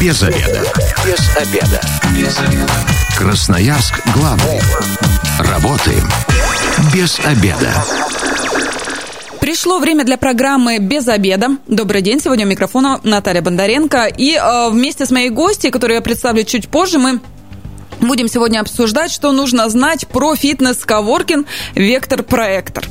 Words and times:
Без 0.00 0.22
обеда. 0.22 0.62
Без 1.04 1.36
обеда. 1.36 1.80
Без 2.16 2.38
обеда. 2.38 2.72
Красноярск 3.16 4.00
главный. 4.14 4.60
Работаем 5.38 6.08
без 6.94 7.18
обеда. 7.20 7.84
Пришло 9.40 9.78
время 9.78 10.04
для 10.04 10.16
программы 10.16 10.78
«Без 10.78 11.08
обеда». 11.08 11.56
Добрый 11.66 12.02
день, 12.02 12.20
сегодня 12.20 12.46
у 12.46 12.48
микрофона 12.48 13.00
Наталья 13.02 13.42
Бондаренко. 13.42 14.06
И 14.06 14.34
э, 14.34 14.70
вместе 14.70 15.04
с 15.04 15.10
моей 15.10 15.30
гостьей, 15.30 15.70
которую 15.70 15.96
я 15.96 16.02
представлю 16.02 16.44
чуть 16.44 16.68
позже, 16.68 16.98
мы 16.98 17.20
Будем 18.00 18.28
сегодня 18.28 18.60
обсуждать, 18.60 19.10
что 19.10 19.32
нужно 19.32 19.68
знать 19.68 20.06
про 20.06 20.34
фитнес-коворкинг 20.36 21.46
«Вектор 21.74 22.22
Проектор». 22.22 22.84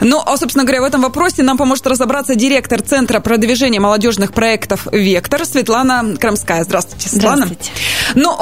Ну, 0.00 0.22
а, 0.24 0.36
собственно 0.36 0.64
говоря, 0.64 0.82
в 0.82 0.84
этом 0.84 1.02
вопросе 1.02 1.42
нам 1.42 1.56
поможет 1.56 1.86
разобраться 1.86 2.34
директор 2.34 2.80
Центра 2.82 3.20
продвижения 3.20 3.80
молодежных 3.80 4.32
проектов 4.32 4.86
«Вектор» 4.92 5.44
Светлана 5.44 6.16
Крамская. 6.20 6.64
Здравствуйте, 6.64 7.08
Светлана. 7.08 7.46
Здравствуйте. 7.46 7.70
Ну, 8.14 8.36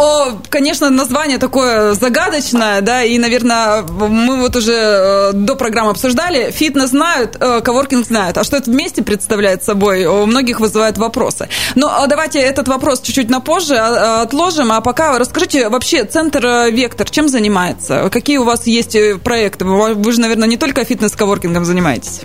конечно, 0.48 0.90
название 0.90 1.38
такое 1.38 1.95
загадочное, 1.95 2.80
да, 2.80 3.02
и, 3.04 3.18
наверное, 3.18 3.82
мы 3.82 4.37
вот 4.37 4.56
уже 4.56 4.73
э, 4.73 5.30
до 5.32 5.54
программы 5.54 5.90
обсуждали. 5.90 6.51
Фитнес 6.51 6.90
знают, 6.90 7.37
э, 7.40 7.60
коворкинг 7.60 8.06
знают. 8.06 8.38
А 8.38 8.45
что 8.45 8.56
это 8.56 8.70
вместе 8.70 9.02
представляет 9.02 9.62
собой, 9.64 10.04
у 10.04 10.26
многих 10.26 10.60
вызывает 10.60 10.98
вопросы. 10.98 11.48
Но 11.74 11.88
а 11.88 12.06
давайте 12.06 12.38
этот 12.38 12.68
вопрос 12.68 13.01
чуть-чуть 13.01 13.30
на 13.30 13.40
позже 13.40 13.76
а, 13.76 14.23
отложим. 14.23 14.73
А 14.73 14.80
пока 14.80 15.18
расскажите 15.18 15.68
вообще, 15.68 16.05
Центр 16.06 16.70
«Вектор» 16.70 17.09
чем 17.09 17.28
занимается? 17.28 18.09
Какие 18.10 18.38
у 18.38 18.45
вас 18.45 18.66
есть 18.66 18.96
проекты? 19.23 19.65
Вы 19.65 20.12
же, 20.12 20.20
наверное, 20.20 20.48
не 20.48 20.56
только 20.56 20.84
фитнес-коворкинг 20.84 21.46
нетворкингом 21.46 21.65
занимаетесь? 21.65 22.23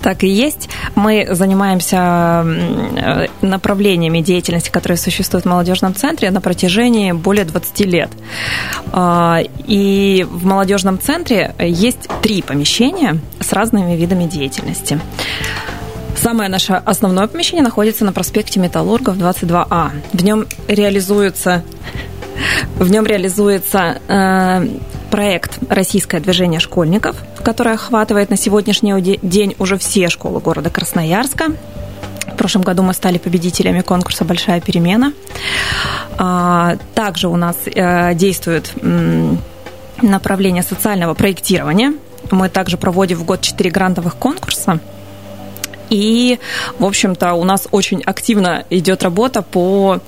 Так 0.00 0.24
и 0.24 0.28
есть. 0.28 0.68
Мы 0.94 1.28
занимаемся 1.30 2.44
направлениями 3.40 4.20
деятельности, 4.20 4.70
которые 4.70 4.98
существуют 4.98 5.44
в 5.44 5.48
молодежном 5.48 5.94
центре 5.94 6.30
на 6.30 6.40
протяжении 6.40 7.12
более 7.12 7.44
20 7.44 7.80
лет. 7.80 8.10
А, 8.92 9.40
и 9.66 10.26
в 10.28 10.44
молодежном 10.44 11.00
центре 11.00 11.54
есть 11.58 12.08
три 12.22 12.42
помещения 12.42 13.18
с 13.40 13.52
разными 13.52 13.96
видами 13.96 14.24
деятельности. 14.24 15.00
Самое 16.16 16.48
наше 16.48 16.74
основное 16.74 17.26
помещение 17.26 17.64
находится 17.64 18.04
на 18.04 18.12
проспекте 18.12 18.60
Металлургов 18.60 19.16
22А. 19.16 19.90
В 20.12 20.24
нем 20.24 20.46
реализуется 20.68 21.64
в 22.76 22.90
нем 22.90 23.06
реализуется 23.06 24.00
э, 24.08 24.68
проект 25.10 25.58
«Российское 25.68 26.20
движение 26.20 26.60
школьников», 26.60 27.16
которое 27.42 27.74
охватывает 27.74 28.30
на 28.30 28.36
сегодняшний 28.36 29.18
день 29.22 29.54
уже 29.58 29.76
все 29.78 30.08
школы 30.08 30.40
города 30.40 30.70
Красноярска. 30.70 31.52
В 32.32 32.36
прошлом 32.36 32.62
году 32.62 32.82
мы 32.82 32.94
стали 32.94 33.18
победителями 33.18 33.82
конкурса 33.82 34.24
«Большая 34.24 34.60
перемена». 34.60 35.12
А, 36.18 36.76
также 36.94 37.28
у 37.28 37.36
нас 37.36 37.56
э, 37.66 38.14
действует 38.14 38.72
направление 40.00 40.62
социального 40.62 41.14
проектирования. 41.14 41.94
Мы 42.30 42.48
также 42.48 42.76
проводим 42.76 43.18
в 43.18 43.24
год 43.24 43.40
четыре 43.40 43.70
грантовых 43.70 44.16
конкурса– 44.16 44.80
и, 45.92 46.38
в 46.78 46.86
общем-то, 46.86 47.34
у 47.34 47.44
нас 47.44 47.68
очень 47.70 48.00
активно 48.00 48.64
идет 48.70 49.02
работа 49.02 49.42
по 49.42 50.00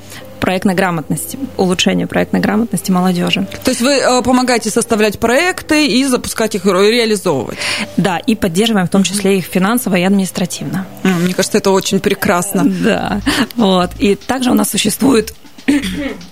проектной 0.44 0.74
грамотности, 0.74 1.38
улучшению 1.56 2.06
проектной 2.06 2.38
грамотности 2.38 2.90
молодежи. 2.90 3.48
То 3.64 3.70
есть 3.70 3.80
вы 3.80 3.92
э, 3.92 4.22
помогаете 4.22 4.68
составлять 4.68 5.18
проекты 5.18 5.86
и 5.86 6.04
запускать 6.04 6.54
их, 6.54 6.66
реализовывать? 6.66 7.56
Да, 7.96 8.18
и 8.18 8.34
поддерживаем 8.34 8.86
в 8.86 8.90
том 8.90 9.04
числе 9.04 9.38
их 9.38 9.46
финансово 9.46 9.94
и 9.96 10.02
административно. 10.02 10.86
Мне 11.02 11.32
кажется, 11.32 11.56
это 11.56 11.70
очень 11.70 11.98
прекрасно. 11.98 12.62
Да, 12.66 13.22
вот. 13.56 13.92
И 13.98 14.16
также 14.16 14.50
у 14.50 14.54
нас 14.54 14.68
существует 14.68 15.32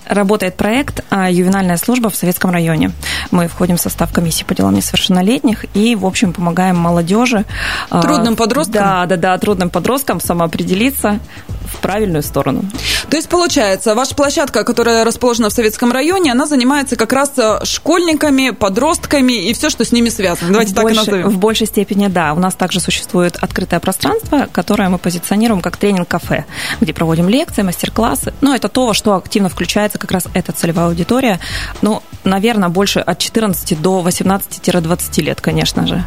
работает 0.06 0.56
проект 0.56 1.02
а, 1.08 1.30
«Ювенальная 1.30 1.78
служба 1.78 2.10
в 2.10 2.14
Советском 2.14 2.50
районе». 2.50 2.92
Мы 3.30 3.48
входим 3.48 3.78
в 3.78 3.80
состав 3.80 4.12
комиссии 4.12 4.44
по 4.44 4.54
делам 4.54 4.74
несовершеннолетних 4.74 5.64
и, 5.74 5.96
в 5.96 6.04
общем, 6.04 6.34
помогаем 6.34 6.76
молодежи. 6.76 7.46
А, 7.88 8.02
трудным 8.02 8.36
подросткам? 8.36 8.74
Да, 8.74 9.06
да, 9.06 9.16
да, 9.16 9.38
трудным 9.38 9.70
подросткам 9.70 10.20
самоопределиться 10.20 11.18
в 11.64 11.78
правильную 11.78 12.22
сторону. 12.22 12.64
То 13.10 13.16
есть, 13.16 13.28
получается, 13.28 13.94
ваша 13.94 14.14
площадка, 14.14 14.64
которая 14.64 15.04
расположена 15.04 15.50
в 15.50 15.52
Советском 15.52 15.92
районе, 15.92 16.32
она 16.32 16.46
занимается 16.46 16.96
как 16.96 17.12
раз 17.12 17.32
э, 17.36 17.64
школьниками, 17.64 18.50
подростками 18.50 19.32
и 19.32 19.52
все, 19.52 19.70
что 19.70 19.84
с 19.84 19.92
ними 19.92 20.08
связано. 20.08 20.50
Давайте 20.50 20.72
в 20.72 20.74
так 20.74 20.84
больше, 20.84 20.96
и 20.96 21.04
назовем. 21.04 21.28
В 21.28 21.38
большей 21.38 21.66
степени, 21.66 22.08
да. 22.08 22.32
У 22.34 22.38
нас 22.38 22.54
также 22.54 22.80
существует 22.80 23.36
открытое 23.40 23.80
пространство, 23.80 24.48
которое 24.50 24.88
мы 24.88 24.98
позиционируем 24.98 25.60
как 25.60 25.76
тренинг-кафе, 25.76 26.44
где 26.80 26.92
проводим 26.92 27.28
лекции, 27.28 27.62
мастер-классы. 27.62 28.32
Ну, 28.40 28.54
это 28.54 28.68
то, 28.68 28.94
что 28.94 29.16
активно 29.16 29.48
включается 29.48 29.98
как 29.98 30.10
раз 30.10 30.24
эта 30.34 30.52
целевая 30.52 30.86
аудитория. 30.86 31.38
Ну, 31.82 32.02
наверное, 32.24 32.68
больше 32.68 33.00
от 33.00 33.18
14 33.18 33.80
до 33.80 34.02
18-20 34.06 35.22
лет, 35.22 35.40
конечно 35.40 35.86
же. 35.86 36.04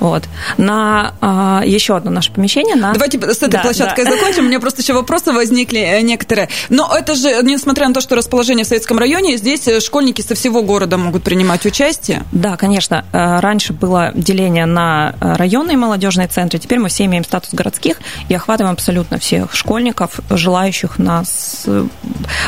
Вот. 0.00 0.24
На 0.56 1.14
а, 1.20 1.62
еще 1.64 1.96
одно 1.96 2.10
наше 2.10 2.32
помещение. 2.32 2.76
На... 2.76 2.92
Давайте 2.92 3.18
с 3.20 3.38
этой 3.38 3.50
да, 3.50 3.62
площадкой 3.62 4.04
да. 4.04 4.12
закончим. 4.12 4.46
Меня 4.46 4.60
просто 4.60 4.82
еще 4.82 4.93
вопросы 4.94 5.32
возникли 5.32 5.80
э, 5.80 6.00
некоторые. 6.02 6.48
Но 6.68 6.94
это 6.96 7.14
же, 7.14 7.42
несмотря 7.42 7.88
на 7.88 7.94
то, 7.94 8.00
что 8.00 8.16
расположение 8.16 8.64
в 8.64 8.68
Советском 8.68 8.98
районе, 8.98 9.36
здесь 9.36 9.66
э, 9.68 9.80
школьники 9.80 10.22
со 10.22 10.34
всего 10.34 10.62
города 10.62 10.96
могут 10.96 11.22
принимать 11.22 11.66
участие? 11.66 12.24
Да, 12.32 12.56
конечно. 12.56 13.04
Э, 13.12 13.40
раньше 13.40 13.72
было 13.72 14.12
деление 14.14 14.66
на 14.66 15.14
районные 15.20 15.76
молодежные 15.76 16.28
центры. 16.28 16.58
Теперь 16.58 16.78
мы 16.78 16.88
все 16.88 17.04
имеем 17.04 17.24
статус 17.24 17.52
городских 17.52 17.98
и 18.28 18.34
охватываем 18.34 18.74
абсолютно 18.74 19.18
всех 19.18 19.54
школьников, 19.54 20.20
желающих 20.30 20.98
нас 20.98 21.66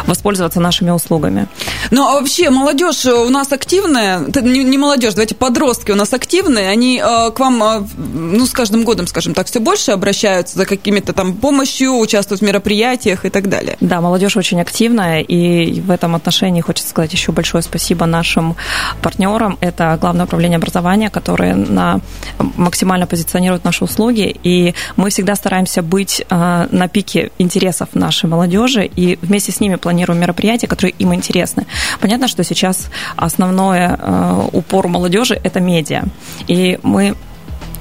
воспользоваться 0.07 0.61
нашими 0.61 0.91
услугами. 0.91 1.49
Ну, 1.91 2.07
а 2.07 2.15
вообще 2.15 2.51
молодежь 2.51 3.07
у 3.07 3.29
нас 3.29 3.53
активная, 3.53 4.21
не 4.43 4.79
молодежь, 4.79 5.15
давайте 5.15 5.35
подростки 5.35 5.91
у 5.91 5.95
нас 5.95 6.13
активные, 6.13 6.69
они 6.69 6.99
к 6.99 7.39
вам, 7.39 7.89
ну, 7.97 8.47
с 8.47 8.53
каждым 8.53 8.85
годом, 8.85 9.07
скажем 9.07 9.35
так, 9.35 9.47
все 9.47 9.61
больше 9.61 9.93
обращаются 9.93 10.57
за 10.57 10.67
какими-то 10.67 11.13
там 11.13 11.35
помощью, 11.35 11.99
участвуют 11.99 12.36
в 12.41 12.43
мероприятиях 12.43 13.25
и 13.25 13.31
так 13.31 13.49
далее. 13.49 13.77
Да, 13.81 14.01
молодежь 14.01 14.37
очень 14.37 14.61
активная, 14.61 15.21
и 15.21 15.81
в 15.81 15.91
этом 15.91 16.15
отношении 16.15 16.61
хочется 16.61 16.91
сказать 16.91 17.13
еще 17.13 17.33
большое 17.33 17.63
спасибо 17.63 18.07
нашим 18.07 18.57
партнерам. 19.03 19.59
Это 19.61 19.97
Главное 20.01 20.27
управление 20.27 20.57
образования, 20.57 21.11
которое 21.11 21.55
на, 21.55 22.01
максимально 22.39 23.07
позиционирует 23.07 23.65
наши 23.65 23.85
услуги, 23.85 24.37
и 24.43 24.75
мы 24.97 25.11
всегда 25.11 25.35
стараемся 25.35 25.83
быть 25.83 26.23
э, 26.29 26.67
на 26.71 26.89
пике 26.89 27.31
интересов 27.39 27.89
нашей 27.95 28.29
молодежи, 28.29 28.85
и 28.85 29.19
вместе 29.23 29.53
с 29.53 29.61
ними 29.61 29.77
планируем 29.77 30.21
мероприятия, 30.21 30.67
которые 30.67 30.95
им 30.99 31.15
интересны. 31.15 31.67
Понятно, 32.01 32.29
что 32.29 32.45
сейчас 32.45 32.89
основное 33.17 33.99
э, 33.99 34.49
упор 34.53 34.89
молодежи– 34.89 35.41
это 35.43 35.61
медиа, 35.61 36.05
и 36.47 36.79
мы 36.83 37.17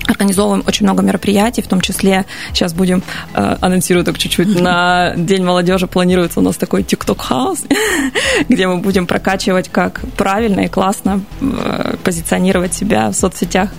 организовываем 0.07 0.63
очень 0.67 0.85
много 0.85 1.03
мероприятий, 1.03 1.61
в 1.61 1.67
том 1.67 1.81
числе 1.81 2.25
сейчас 2.53 2.73
будем, 2.73 3.03
э, 3.33 3.57
анонсирую 3.61 4.05
так 4.05 4.17
чуть-чуть, 4.17 4.59
на 4.61 5.13
День 5.16 5.43
молодежи 5.43 5.88
планируется 5.88 6.39
у 6.39 6.43
нас 6.43 6.57
такой 6.57 6.81
TikTok 6.83 7.19
хаус, 7.19 7.59
где 8.49 8.67
мы 8.67 8.77
будем 8.77 9.07
прокачивать, 9.07 9.69
как 9.69 10.01
правильно 10.17 10.61
и 10.61 10.67
классно 10.67 11.21
э, 11.41 11.95
позиционировать 12.03 12.73
себя 12.73 13.09
в 13.09 13.13
соцсетях. 13.13 13.69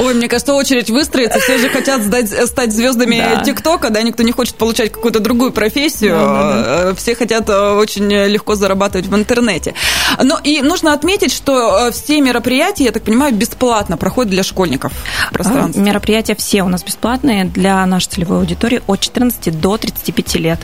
Ой, 0.00 0.14
мне 0.14 0.28
кажется, 0.28 0.54
очередь 0.54 0.90
выстроится, 0.90 1.38
все 1.40 1.58
же 1.58 1.68
хотят 1.68 2.02
сдать, 2.02 2.30
стать 2.48 2.72
звездами 2.72 3.18
да. 3.18 3.42
ТикТока, 3.42 3.90
да, 3.90 4.02
никто 4.02 4.22
не 4.22 4.32
хочет 4.32 4.56
получать 4.56 4.92
какую-то 4.92 5.20
другую 5.20 5.52
профессию, 5.52 6.14
да, 6.14 6.26
да, 6.26 6.62
да. 6.62 6.90
Э, 6.90 6.94
все 6.94 7.14
хотят 7.14 7.48
э, 7.48 7.70
очень 7.72 8.10
легко 8.10 8.54
зарабатывать 8.54 9.06
в 9.06 9.14
интернете. 9.14 9.74
Но 10.22 10.38
и 10.42 10.60
нужно 10.62 10.92
отметить, 10.92 11.32
что 11.32 11.90
все 11.92 12.20
мероприятия, 12.20 12.84
я 12.84 12.92
так 12.92 13.02
понимаю, 13.02 13.34
бесплатно 13.34 13.96
проходят 13.96 14.30
для 14.30 14.42
школьников. 14.42 14.92
Просто 15.32 15.61
пространстве? 15.64 15.82
Мероприятия 15.82 16.34
все 16.34 16.62
у 16.62 16.68
нас 16.68 16.82
бесплатные 16.82 17.44
для 17.44 17.84
нашей 17.86 18.08
целевой 18.08 18.38
аудитории 18.38 18.82
от 18.86 19.00
14 19.00 19.60
до 19.60 19.76
35 19.76 20.34
лет 20.36 20.60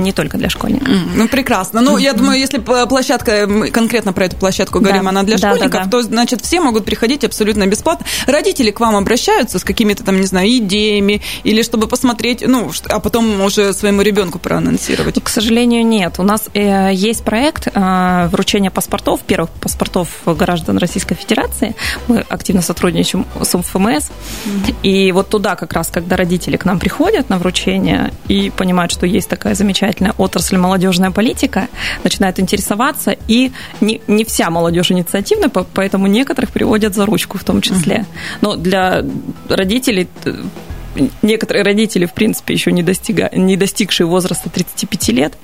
не 0.00 0.12
только 0.12 0.38
для 0.38 0.48
школьников. 0.48 0.88
Mm, 0.88 1.10
ну, 1.14 1.28
прекрасно. 1.28 1.80
Ну, 1.80 1.98
я 1.98 2.12
думаю, 2.12 2.38
если 2.38 2.58
площадка, 2.58 3.46
мы 3.46 3.70
конкретно 3.70 4.12
про 4.12 4.26
эту 4.26 4.36
площадку 4.36 4.80
говорим, 4.80 5.04
да. 5.04 5.10
она 5.10 5.22
для 5.22 5.36
да, 5.36 5.48
школьников, 5.48 5.80
да, 5.80 5.84
да. 5.84 5.90
то, 5.90 6.02
значит, 6.02 6.40
все 6.40 6.60
могут 6.60 6.84
приходить 6.84 7.24
абсолютно 7.24 7.66
бесплатно. 7.66 8.06
Родители 8.26 8.70
к 8.70 8.80
вам 8.80 8.96
обращаются 8.96 9.58
с 9.58 9.64
какими-то 9.64 10.04
там, 10.04 10.20
не 10.20 10.26
знаю, 10.26 10.48
идеями, 10.48 11.22
или 11.44 11.62
чтобы 11.62 11.86
посмотреть, 11.86 12.42
ну, 12.46 12.70
а 12.88 13.00
потом 13.00 13.40
уже 13.42 13.72
своему 13.72 14.02
ребенку 14.02 14.38
проанонсировать? 14.38 15.22
К 15.22 15.28
сожалению, 15.28 15.86
нет. 15.86 16.14
У 16.18 16.22
нас 16.22 16.48
э, 16.54 16.90
есть 16.92 17.22
проект 17.22 17.68
э, 17.72 18.28
вручения 18.28 18.70
паспортов, 18.70 19.20
первых 19.20 19.50
паспортов 19.50 20.08
граждан 20.24 20.78
Российской 20.78 21.14
Федерации. 21.14 21.74
Мы 22.08 22.24
активно 22.28 22.62
сотрудничаем 22.62 23.26
с 23.40 23.54
УМФМС. 23.54 24.10
Mm-hmm. 24.44 24.74
И 24.82 25.12
вот 25.12 25.28
туда 25.28 25.56
как 25.56 25.72
раз, 25.72 25.88
когда 25.88 26.16
родители 26.16 26.56
к 26.56 26.64
нам 26.64 26.78
приходят 26.78 27.28
на 27.28 27.38
вручение 27.38 28.12
и 28.28 28.50
понимают, 28.50 28.92
что 28.92 29.06
есть 29.06 29.28
такая 29.28 29.54
замечательная 29.54 30.14
отрасль 30.18 30.56
молодежная 30.56 31.10
политика, 31.10 31.68
начинают 32.04 32.38
интересоваться, 32.38 33.16
и 33.28 33.52
не, 33.80 34.00
не 34.06 34.24
вся 34.24 34.50
молодежь 34.50 34.90
инициативная, 34.92 35.48
поэтому 35.48 36.06
некоторых 36.06 36.50
приводят 36.50 36.94
за 36.94 37.06
ручку 37.06 37.38
в 37.38 37.44
том 37.44 37.60
числе. 37.60 38.06
Но 38.40 38.56
для 38.56 39.04
родителей 39.48 40.08
некоторые 41.22 41.64
родители, 41.64 42.06
в 42.06 42.12
принципе, 42.12 42.54
еще 42.54 42.72
не, 42.72 42.82
достига, 42.82 43.30
не 43.32 43.56
достигшие 43.56 44.06
возраста 44.06 44.50
35 44.50 45.08
лет, 45.08 45.34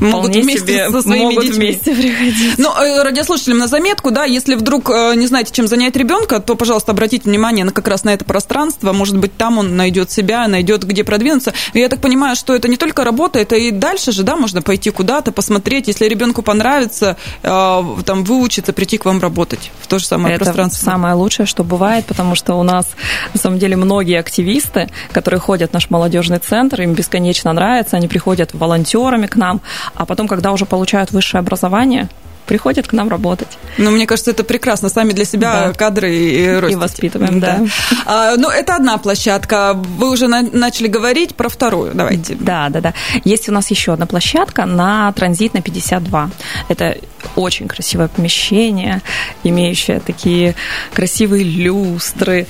могут 0.00 0.34
вместе 0.34 0.60
себе 0.60 0.90
со 0.90 1.02
своими 1.02 1.24
могут 1.24 1.44
детьми. 1.44 1.66
вместе 1.66 1.94
приходить. 1.94 2.58
Ну, 2.58 2.72
радиослушателям 3.02 3.58
на 3.58 3.66
заметку, 3.66 4.10
да, 4.10 4.24
если 4.24 4.54
вдруг 4.54 4.90
э, 4.90 5.14
не 5.16 5.26
знаете, 5.26 5.52
чем 5.52 5.66
занять 5.66 5.96
ребенка, 5.96 6.40
то, 6.40 6.54
пожалуйста, 6.56 6.92
обратите 6.92 7.28
внимание 7.28 7.64
на 7.64 7.72
как 7.72 7.88
раз 7.88 8.04
на 8.04 8.10
это 8.12 8.24
пространство. 8.24 8.92
Может 8.92 9.18
быть, 9.18 9.36
там 9.36 9.58
он 9.58 9.76
найдет 9.76 10.10
себя, 10.10 10.46
найдет, 10.48 10.84
где 10.84 11.04
продвинуться. 11.04 11.52
Я 11.74 11.88
так 11.88 12.00
понимаю, 12.00 12.36
что 12.36 12.54
это 12.54 12.68
не 12.68 12.76
только 12.76 13.04
работа, 13.04 13.38
это 13.38 13.56
и 13.56 13.70
дальше 13.70 14.12
же, 14.12 14.22
да, 14.22 14.36
можно 14.36 14.62
пойти 14.62 14.90
куда-то, 14.90 15.32
посмотреть. 15.32 15.88
Если 15.88 16.06
ребенку 16.06 16.42
понравится, 16.42 17.16
э, 17.42 17.82
там, 18.04 18.24
выучиться, 18.24 18.72
прийти 18.72 18.98
к 18.98 19.04
вам 19.04 19.20
работать 19.20 19.70
в 19.80 19.86
то 19.86 19.98
же 19.98 20.06
самое 20.06 20.36
это 20.36 20.44
пространство. 20.44 20.84
самое 20.84 21.14
лучшее, 21.14 21.46
что 21.46 21.64
бывает, 21.64 22.06
потому 22.06 22.34
что 22.34 22.54
у 22.54 22.62
нас, 22.62 22.86
на 23.34 23.40
самом 23.40 23.58
деле, 23.58 23.76
многие 23.76 24.18
активисты, 24.18 24.88
которые 25.12 25.40
ходят 25.40 25.70
в 25.70 25.74
наш 25.74 25.90
молодежный 25.90 26.38
центр, 26.38 26.82
им 26.82 26.94
бесконечно 26.94 27.52
нравится, 27.52 27.96
они 27.96 28.08
приходят 28.08 28.50
волонтерами 28.54 29.26
к 29.26 29.36
нам, 29.36 29.60
а 29.94 30.06
потом, 30.06 30.28
когда 30.28 30.52
уже 30.52 30.64
получают 30.66 31.10
высшее 31.12 31.40
образование, 31.40 32.08
приходят 32.46 32.88
к 32.88 32.92
нам 32.92 33.08
работать. 33.08 33.46
Ну, 33.78 33.90
мне 33.92 34.06
кажется, 34.06 34.32
это 34.32 34.42
прекрасно. 34.42 34.88
Сами 34.88 35.12
для 35.12 35.24
себя 35.24 35.68
Да. 35.68 35.72
кадры 35.72 36.12
и 36.16 36.48
ростите. 36.56 36.72
И 36.72 36.74
воспитываем, 36.82 37.38
да. 37.38 37.60
А, 38.06 38.34
ну, 38.36 38.48
это 38.48 38.74
одна 38.74 38.98
площадка. 38.98 39.74
Вы 39.74 40.10
уже 40.10 40.26
на- 40.26 40.42
начали 40.42 40.88
говорить 40.88 41.36
про 41.36 41.48
вторую. 41.48 41.92
Давайте. 41.94 42.34
Да, 42.34 42.68
да, 42.70 42.80
да. 42.80 42.94
Есть 43.24 43.48
у 43.48 43.52
нас 43.52 43.70
еще 43.70 43.92
одна 43.92 44.06
площадка 44.06 44.66
на 44.66 45.12
транзит 45.12 45.54
на 45.54 45.60
52. 45.62 46.30
Это 46.68 46.96
очень 47.36 47.68
красивое 47.68 48.08
помещение, 48.08 49.00
имеющее 49.44 50.00
такие 50.00 50.56
красивые 50.92 51.44
люстры, 51.44 52.48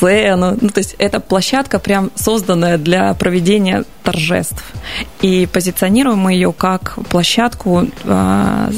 сцену. 0.00 0.56
Ну, 0.60 0.68
то 0.68 0.78
есть 0.78 0.94
это 0.98 1.20
площадка 1.20 1.78
прям 1.78 2.10
созданная 2.14 2.78
для 2.78 3.14
проведения 3.14 3.84
торжеств. 4.02 4.64
И 5.20 5.46
позиционируем 5.52 6.18
мы 6.18 6.32
ее 6.32 6.52
как 6.52 6.98
площадку 7.08 7.86
а, 8.04 8.70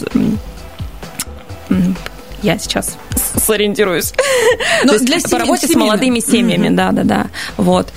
я 2.43 2.59
сейчас 2.59 2.97
сориентируюсь. 3.37 4.13
Но 4.85 4.95
есть 4.95 5.05
для 5.05 5.21
по 5.21 5.39
работе 5.39 5.69
с 5.69 5.75
молодыми 5.75 6.19
семьями, 6.19 6.67
Мгм. 6.67 6.77
да, 6.77 6.91
да, 6.93 7.05
да. 7.05 7.27
Вот. 7.57 7.93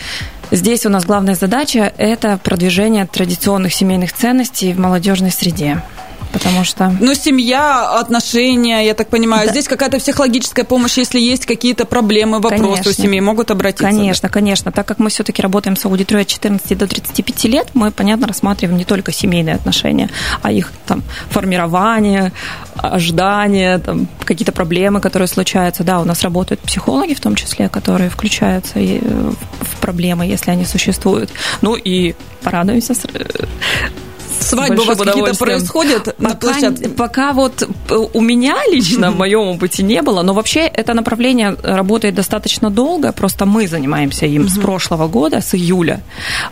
Здесь 0.51 0.85
у 0.85 0.89
нас 0.89 1.05
главная 1.05 1.33
задача– 1.33 1.91
это 1.97 2.39
продвижение 2.43 3.07
традиционных 3.07 3.73
семейных 3.73 4.13
ценностей 4.13 4.73
в 4.73 4.79
молодежной 4.79 5.31
среде. 5.31 5.81
Потому 6.35 6.65
что 6.65 6.91
Ну, 6.99 7.13
семья, 7.13 7.97
отношения, 7.97 8.85
я 8.85 8.93
так 8.93 9.07
понимаю. 9.07 9.47
Да. 9.47 9.51
Здесь 9.53 9.69
какая-то 9.69 9.99
психологическая 9.99 10.65
помощь, 10.65 10.97
если 10.97 11.17
есть 11.17 11.45
какие-то 11.45 11.85
проблемы, 11.85 12.41
вопросы 12.41 12.63
Конечно. 12.63 12.91
у 12.91 12.93
семьи, 12.93 13.21
могут 13.21 13.51
обратиться. 13.51 13.85
Конечно, 13.85 14.27
конечно. 14.27 14.71
Так 14.73 14.85
как 14.85 14.99
мы 14.99 15.09
все-таки 15.09 15.41
работаем 15.41 15.77
с 15.77 15.85
аудиторией 15.85 16.23
от 16.23 16.27
14 16.27 16.77
до 16.77 16.87
35 16.87 17.45
лет, 17.45 17.67
мы, 17.73 17.89
понятно, 17.91 18.27
рассматриваем 18.27 18.77
не 18.77 18.83
только 18.83 19.13
семейные 19.13 19.55
отношения, 19.55 20.09
а 20.41 20.51
их 20.51 20.73
там 20.85 21.03
формирование, 21.29 22.33
ожидание, 22.75 23.77
там, 23.77 24.09
какие-то 24.25 24.51
проблемы, 24.51 24.99
которые 24.99 25.29
случаются. 25.29 25.85
Да, 25.85 26.01
у 26.01 26.03
нас 26.03 26.21
работают 26.21 26.59
психологи 26.59 27.13
в 27.13 27.21
том 27.21 27.35
числе, 27.35 27.69
которые 27.69 28.09
включаются 28.09 28.79
э, 28.79 28.99
в 28.99 29.79
проблемы, 29.79 30.25
если 30.25 30.51
они 30.51 30.65
существуют. 30.65 31.29
Ну 31.61 31.75
и 31.75 32.13
порадуемся 32.43 32.93
э, 33.13 33.23
Свадьбы 34.39 34.83
у 34.83 34.85
вас 34.85 34.97
какие-то 34.97 35.35
происходят 35.35 36.19
на 36.19 36.29
Пока, 36.29 36.51
площадке? 36.51 36.89
пока 36.89 37.33
вот 37.33 37.63
э, 37.89 37.95
у 38.13 38.21
меня 38.21 38.55
лично, 38.71 39.11
в 39.11 39.17
моем 39.17 39.41
опыте 39.41 39.83
не 39.83 40.01
было, 40.01 40.21
но 40.21 40.33
вообще 40.33 40.61
это 40.61 40.93
направление 40.93 41.55
работает 41.63 42.15
достаточно 42.15 42.69
долго, 42.69 43.11
просто 43.11 43.45
мы 43.45 43.67
занимаемся 43.67 44.25
им 44.25 44.47
с 44.47 44.57
прошлого 44.57 45.07
года, 45.07 45.41
с 45.41 45.55
июля, 45.55 46.01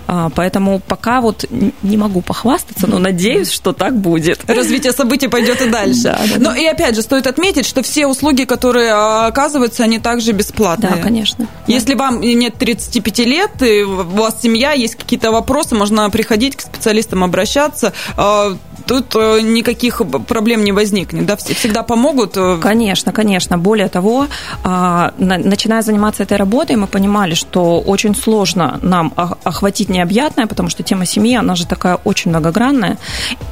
А, 0.07 0.29
поэтому 0.29 0.79
пока 0.79 1.21
вот 1.21 1.45
не 1.81 1.97
могу 1.97 2.21
похвастаться, 2.21 2.87
но 2.87 2.99
надеюсь, 2.99 3.51
что 3.51 3.73
так 3.73 3.95
будет. 3.97 4.39
Развитие 4.47 4.91
событий 4.91 5.27
пойдет 5.27 5.61
и 5.61 5.69
дальше. 5.69 6.03
Да, 6.03 6.19
да, 6.29 6.39
Но 6.39 6.51
да. 6.51 6.57
и 6.57 6.65
опять 6.65 6.95
же, 6.95 7.01
стоит 7.01 7.27
отметить, 7.27 7.65
что 7.65 7.81
все 7.83 8.07
услуги, 8.07 8.43
которые 8.43 8.91
а, 8.91 9.27
оказываются, 9.27 9.83
они 9.83 9.99
также 9.99 10.31
бесплатные. 10.31 10.93
Да, 10.95 10.97
конечно. 11.01 11.47
Если 11.67 11.95
вам 11.95 12.21
нет 12.21 12.55
35 12.57 13.19
лет, 13.19 13.51
и 13.61 13.83
у 13.83 14.03
вас 14.03 14.41
семья, 14.41 14.71
есть 14.73 14.95
какие-то 14.95 15.31
вопросы, 15.31 15.75
можно 15.75 16.09
приходить 16.09 16.55
к 16.55 16.61
специалистам, 16.61 17.23
обращаться. 17.23 17.72
А, 18.17 18.55
Тут 18.85 19.15
э, 19.15 19.39
никаких 19.41 20.01
проблем 20.27 20.65
не 20.65 20.73
возникнет, 20.73 21.25
да, 21.25 21.37
все 21.37 21.53
всегда 21.53 21.83
помогут. 21.83 22.35
э, 22.35 22.57
Конечно, 22.61 23.13
конечно. 23.13 23.57
Более 23.57 23.87
того, 23.87 24.27
а, 24.65 25.13
на- 25.17 25.37
начиная 25.37 25.81
заниматься 25.81 26.23
этой 26.23 26.35
работой, 26.35 26.75
мы 26.75 26.87
понимали, 26.87 27.33
что 27.33 27.79
очень 27.79 28.13
сложно 28.13 28.79
нам 28.81 29.13
ох- 29.15 29.37
охватить 29.45 29.87
необъятное, 29.87 30.47
потому 30.47 30.67
что 30.69 30.83
тема 30.83 31.05
семьи, 31.05 31.35
она 31.37 31.55
же 31.55 31.65
такая 31.65 31.95
очень 32.03 32.31
многогранная, 32.31 32.97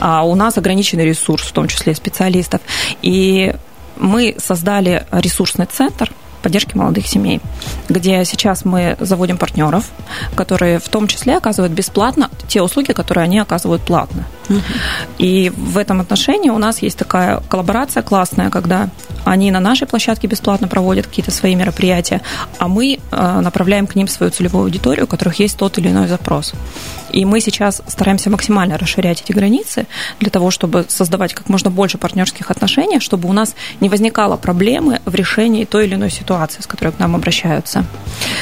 а 0.01 0.23
у 0.25 0.35
нас 0.35 0.57
ограниченный 0.57 1.05
ресурс, 1.05 1.43
в 1.47 1.51
том 1.53 1.69
числе 1.69 1.95
специалистов. 1.95 2.59
И 3.01 3.53
мы 3.97 4.35
создали 4.37 5.05
ресурсный 5.11 5.65
центр 5.65 6.11
поддержки 6.41 6.75
молодых 6.75 7.07
семей, 7.07 7.41
где 7.89 8.23
сейчас 8.25 8.65
мы 8.65 8.97
заводим 8.99 9.37
партнеров, 9.37 9.89
которые 10.35 10.79
в 10.79 10.89
том 10.89 11.07
числе 11.07 11.37
оказывают 11.37 11.73
бесплатно 11.73 12.29
те 12.47 12.61
услуги, 12.61 12.91
которые 12.91 13.23
они 13.23 13.39
оказывают 13.39 13.81
платно. 13.83 14.25
И 15.17 15.51
в 15.55 15.77
этом 15.77 16.01
отношении 16.01 16.49
у 16.49 16.57
нас 16.57 16.81
есть 16.81 16.97
такая 16.97 17.41
коллаборация 17.47 18.03
классная, 18.03 18.49
когда 18.49 18.89
они 19.23 19.51
на 19.51 19.59
нашей 19.59 19.87
площадке 19.87 20.27
бесплатно 20.27 20.67
проводят 20.67 21.07
какие-то 21.07 21.31
свои 21.31 21.55
мероприятия, 21.55 22.21
а 22.57 22.67
мы 22.67 22.97
э, 23.11 23.39
направляем 23.39 23.87
к 23.87 23.95
ним 23.95 24.07
свою 24.07 24.31
целевую 24.31 24.63
аудиторию, 24.63 25.05
у 25.05 25.07
которых 25.07 25.39
есть 25.39 25.57
тот 25.57 25.77
или 25.77 25.89
иной 25.89 26.07
запрос. 26.07 26.53
И 27.11 27.25
мы 27.25 27.39
сейчас 27.39 27.81
стараемся 27.87 28.29
максимально 28.29 28.77
расширять 28.77 29.21
эти 29.21 29.31
границы 29.31 29.85
для 30.19 30.29
того, 30.29 30.49
чтобы 30.49 30.85
создавать 30.87 31.33
как 31.33 31.49
можно 31.49 31.69
больше 31.69 31.97
партнерских 31.97 32.49
отношений, 32.51 32.99
чтобы 32.99 33.29
у 33.29 33.33
нас 33.33 33.53
не 33.79 33.89
возникало 33.89 34.37
проблемы 34.37 35.01
в 35.05 35.13
решении 35.13 35.65
той 35.65 35.85
или 35.85 35.95
иной 35.95 36.09
ситуации, 36.09 36.30
с 36.59 36.67
которой 36.67 36.91
к 36.91 36.99
нам 36.99 37.15
обращаются. 37.15 37.85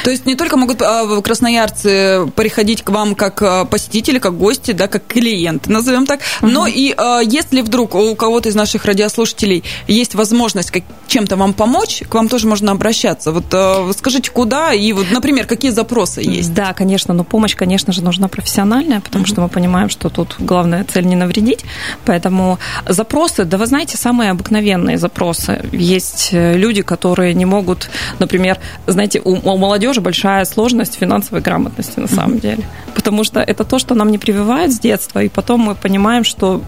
То 0.04 0.10
есть 0.10 0.26
не 0.26 0.34
только 0.34 0.56
могут 0.56 0.82
а, 0.82 1.20
красноярцы 1.20 2.30
приходить 2.34 2.82
к 2.82 2.90
вам 2.90 3.14
как 3.14 3.42
а, 3.42 3.64
посетители, 3.64 4.18
как 4.18 4.36
гости, 4.36 4.72
да, 4.72 4.88
как 4.88 5.06
клиенты, 5.06 5.70
назовем 5.70 6.06
так, 6.06 6.20
но 6.40 6.66
и 6.66 6.94
а, 6.96 7.20
если 7.20 7.60
вдруг 7.60 7.94
у 7.94 8.14
кого-то 8.14 8.48
из 8.48 8.54
наших 8.54 8.84
радиослушателей 8.84 9.64
есть 9.86 10.14
возможность 10.14 10.70
как- 10.70 10.84
чем-то 11.06 11.36
вам 11.36 11.52
помочь, 11.52 12.02
к 12.08 12.14
вам 12.14 12.28
тоже 12.28 12.46
можно 12.46 12.72
обращаться. 12.72 13.32
Вот 13.32 13.96
скажите, 13.96 14.30
куда 14.30 14.72
и, 14.72 14.92
вот, 14.92 15.10
например, 15.10 15.46
какие 15.46 15.70
запросы 15.70 16.20
есть? 16.20 16.54
Да, 16.54 16.72
конечно, 16.72 17.14
но 17.14 17.24
помощь, 17.24 17.56
конечно 17.56 17.92
же, 17.92 18.02
нужна 18.02 18.28
профессиональная, 18.28 19.00
потому 19.00 19.26
что 19.26 19.40
мы 19.40 19.48
понимаем, 19.48 19.88
что 19.88 20.08
тут 20.08 20.36
главная 20.38 20.84
цель 20.84 21.06
не 21.06 21.16
навредить. 21.16 21.64
Поэтому 22.04 22.58
запросы, 22.86 23.44
да 23.44 23.58
вы 23.58 23.66
знаете, 23.66 23.96
самые 23.96 24.30
обыкновенные 24.30 24.98
запросы. 24.98 25.64
Есть 25.72 26.30
э, 26.32 26.56
люди, 26.56 26.82
которые 26.82 27.34
не 27.34 27.44
могут, 27.44 27.79
например, 28.18 28.58
знаете, 28.86 29.20
у, 29.24 29.32
у 29.34 29.56
молодежи 29.56 30.00
большая 30.00 30.44
сложность 30.44 30.94
финансовой 30.94 31.40
грамотности 31.40 32.00
на 32.00 32.08
самом 32.08 32.38
деле. 32.38 32.64
Потому 32.94 33.24
что 33.24 33.40
это 33.40 33.64
то, 33.64 33.78
что 33.78 33.94
нам 33.94 34.10
не 34.10 34.18
прививают 34.18 34.72
с 34.72 34.78
детства, 34.78 35.22
и 35.22 35.28
потом 35.28 35.60
мы 35.60 35.74
понимаем, 35.74 36.24
что 36.24 36.62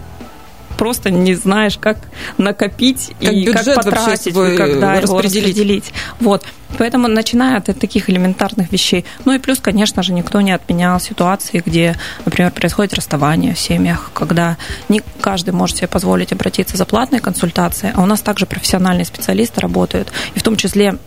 просто 0.83 1.11
не 1.11 1.33
знаешь, 1.33 1.77
как 1.77 1.97
накопить 2.37 3.11
Как 3.21 3.31
и 3.31 3.45
как 3.45 3.75
потратить, 3.75 4.33
свой 4.33 4.57
когда 4.57 4.95
его 4.95 5.21
распределить. 5.21 5.47
распределить. 5.47 5.93
Вот. 6.19 6.43
Поэтому 6.77 7.07
начиная 7.07 7.55
от 7.57 7.65
таких 7.79 8.09
элементарных 8.09 8.69
вещей. 8.69 9.05
Ну 9.23 9.31
и 9.31 9.39
плюс, 9.39 9.59
конечно 9.59 10.03
же, 10.03 10.11
никто 10.11 10.41
не 10.41 10.51
отменял 10.51 10.99
ситуации, 10.99 11.63
где, 11.65 11.95
например, 12.25 12.51
происходит 12.51 12.95
расставание 12.95 13.53
в 13.53 13.59
семьях, 13.59 14.11
когда 14.13 14.57
не 14.89 15.01
каждый 15.21 15.53
может 15.53 15.77
себе 15.77 15.87
позволить 15.87 16.33
обратиться 16.33 16.75
за 16.75 16.83
платной 16.83 17.21
консультацией, 17.21 17.93
а 17.95 18.01
у 18.01 18.05
нас 18.05 18.19
также 18.19 18.45
профессиональные 18.45 19.05
специалисты 19.05 19.61
работают, 19.61 20.11
и 20.35 20.39
в 20.39 20.43
том 20.43 20.57
числе 20.57 20.97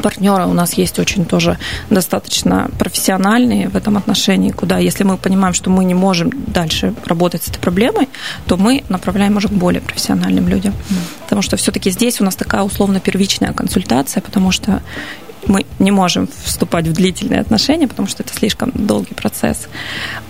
партнеры 0.00 0.46
у 0.46 0.52
нас 0.52 0.74
есть 0.74 0.98
очень 0.98 1.24
тоже 1.24 1.58
достаточно 1.90 2.70
профессиональные 2.78 3.68
в 3.68 3.76
этом 3.76 3.96
отношении, 3.96 4.50
куда, 4.50 4.78
если 4.78 5.04
мы 5.04 5.16
понимаем, 5.16 5.54
что 5.54 5.70
мы 5.70 5.84
не 5.84 5.94
можем 5.94 6.30
дальше 6.46 6.94
работать 7.04 7.42
с 7.42 7.48
этой 7.48 7.58
проблемой, 7.58 8.08
то 8.46 8.56
мы 8.56 8.84
направляем 8.88 9.36
уже 9.36 9.48
к 9.48 9.52
более 9.52 9.80
профессиональным 9.80 10.48
людям. 10.48 10.74
Потому 11.24 11.42
что 11.42 11.56
все-таки 11.56 11.90
здесь 11.90 12.20
у 12.20 12.24
нас 12.24 12.36
такая 12.36 12.62
условно 12.62 13.00
первичная 13.00 13.52
консультация, 13.52 14.20
потому 14.20 14.52
что 14.52 14.82
мы 15.46 15.66
не 15.78 15.90
можем 15.90 16.28
вступать 16.44 16.86
в 16.86 16.92
длительные 16.92 17.40
отношения, 17.40 17.88
потому 17.88 18.08
что 18.08 18.22
это 18.22 18.32
слишком 18.34 18.70
долгий 18.74 19.14
процесс. 19.14 19.68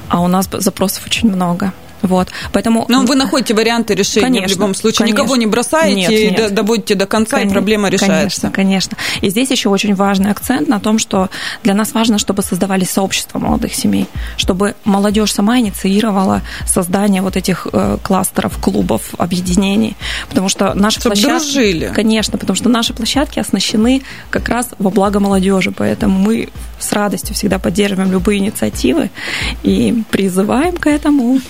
А 0.08 0.20
у 0.20 0.28
нас 0.28 0.48
запросов 0.50 1.04
очень 1.06 1.30
много. 1.30 1.72
Вот, 2.02 2.28
поэтому... 2.52 2.84
Но 2.88 3.02
вы 3.02 3.14
находите 3.14 3.54
варианты 3.54 3.94
решения 3.94 4.26
конечно, 4.26 4.48
в 4.48 4.50
любом 4.50 4.74
случае. 4.74 4.98
Конечно. 4.98 5.22
Никого 5.22 5.36
не 5.36 5.46
бросаете, 5.46 5.94
нет, 5.94 6.10
нет. 6.10 6.50
и 6.50 6.54
доводите 6.54 6.94
до 6.94 7.06
конца, 7.06 7.36
конечно, 7.36 7.50
и 7.50 7.54
проблема 7.54 7.88
решается. 7.88 8.50
Конечно, 8.50 8.50
конечно. 8.50 8.96
И 9.20 9.30
здесь 9.30 9.50
еще 9.50 9.68
очень 9.68 9.94
важный 9.94 10.30
акцент 10.30 10.68
на 10.68 10.80
том, 10.80 10.98
что 10.98 11.30
для 11.62 11.74
нас 11.74 11.92
важно, 11.92 12.18
чтобы 12.18 12.42
создавались 12.42 12.90
сообщества 12.90 13.38
молодых 13.38 13.74
семей, 13.74 14.06
чтобы 14.36 14.74
молодежь 14.84 15.32
сама 15.32 15.58
инициировала 15.58 16.42
создание 16.66 17.22
вот 17.22 17.36
этих 17.36 17.66
э, 17.72 17.98
кластеров, 18.02 18.58
клубов, 18.58 19.14
объединений, 19.18 19.96
потому 20.28 20.48
что 20.48 20.74
наши 20.74 21.00
чтобы 21.00 21.14
площадки... 21.14 21.52
дружили. 21.52 21.92
Конечно, 21.94 22.38
потому 22.38 22.56
что 22.56 22.68
наши 22.68 22.94
площадки 22.94 23.38
оснащены 23.38 24.02
как 24.30 24.48
раз 24.48 24.68
во 24.78 24.90
благо 24.90 25.20
молодежи, 25.20 25.72
поэтому 25.72 26.18
мы 26.18 26.48
с 26.78 26.92
радостью 26.92 27.34
всегда 27.34 27.58
поддерживаем 27.58 28.10
любые 28.10 28.38
инициативы 28.38 29.10
и 29.62 30.02
призываем 30.10 30.76
к 30.76 30.86
этому. 30.86 31.40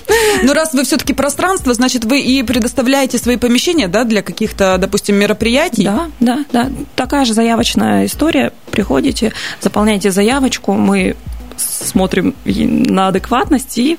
Но 0.42 0.52
раз 0.52 0.74
вы 0.74 0.84
все-таки 0.84 1.12
пространство, 1.12 1.72
значит, 1.74 2.04
вы 2.04 2.20
и 2.20 2.42
предоставляете 2.42 3.18
свои 3.18 3.36
помещения, 3.36 3.88
да, 3.88 4.04
для 4.04 4.22
каких-то, 4.22 4.78
допустим, 4.78 5.16
мероприятий? 5.16 5.84
Да, 5.84 6.08
да, 6.20 6.44
да. 6.52 6.70
Такая 6.96 7.24
же 7.24 7.34
заявочная 7.34 8.06
история. 8.06 8.52
Приходите, 8.70 9.32
заполняйте 9.60 10.10
заявочку, 10.10 10.72
мы 10.72 11.16
смотрим 11.56 12.34
на 12.44 13.08
адекватность 13.08 13.78
и 13.78 13.98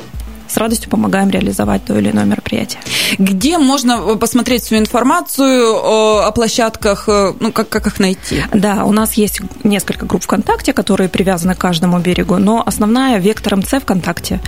с 0.54 0.58
радостью 0.58 0.90
помогаем 0.90 1.30
реализовать 1.30 1.84
то 1.86 1.98
или 1.98 2.12
иное 2.12 2.26
мероприятие. 2.26 2.80
Где 3.18 3.58
можно 3.58 3.94
э, 3.94 4.16
посмотреть 4.16 4.64
всю 4.64 4.78
информацию 4.78 5.76
о 5.76 6.32
площадках, 6.32 7.06
э, 7.08 7.34
ну, 7.40 7.52
как, 7.52 7.70
как 7.70 7.88
их 7.88 8.00
найти? 8.00 8.44
Да, 8.54 8.84
у 8.86 8.92
нас 8.92 9.14
есть 9.14 9.42
несколько 9.64 10.06
групп 10.06 10.24
ВКонтакте, 10.24 10.74
которые 10.74 11.10
привязаны 11.10 11.56
к 11.56 11.58
каждому 11.58 11.98
берегу, 12.00 12.38
но 12.38 12.62
основная 12.64 13.18
вектор 13.20 13.56
МЦ 13.56 13.82
ВКонтакте. 13.82 14.40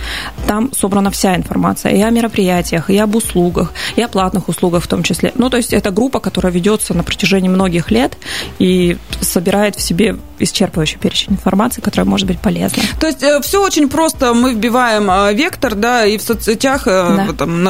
Там 0.46 0.72
собрана 0.72 1.10
вся 1.10 1.34
информация 1.34 1.92
и 1.92 2.00
о 2.02 2.10
мероприятиях, 2.10 2.88
и 2.88 2.96
об 2.98 3.16
услугах, 3.16 3.72
и 3.96 4.02
о 4.02 4.08
платных 4.08 4.48
услугах 4.48 4.84
в 4.84 4.88
том 4.88 5.02
числе. 5.02 5.32
Ну, 5.34 5.50
то 5.50 5.56
есть 5.56 5.72
это 5.72 5.90
группа, 5.90 6.20
которая 6.20 6.52
ведется 6.52 6.94
на 6.94 7.02
протяжении 7.02 7.48
многих 7.48 7.90
лет 7.90 8.16
и 8.60 8.96
собирает 9.20 9.74
в 9.74 9.82
себе 9.82 10.16
исчерпывающий 10.38 10.98
перечень 10.98 11.32
информации, 11.32 11.80
которая 11.80 12.06
может 12.06 12.26
быть 12.26 12.40
полезна. 12.40 12.82
То 13.00 13.06
есть 13.06 13.22
э, 13.22 13.40
все 13.42 13.62
очень 13.62 13.88
просто. 13.88 14.34
Мы 14.34 14.54
вбиваем 14.54 15.34
вектор, 15.34 15.74
да, 15.74 16.04
и 16.04 16.18
в 16.18 16.22
соцсетях 16.22 16.86
э, 16.86 17.26
да. 17.28 17.32
там, 17.32 17.68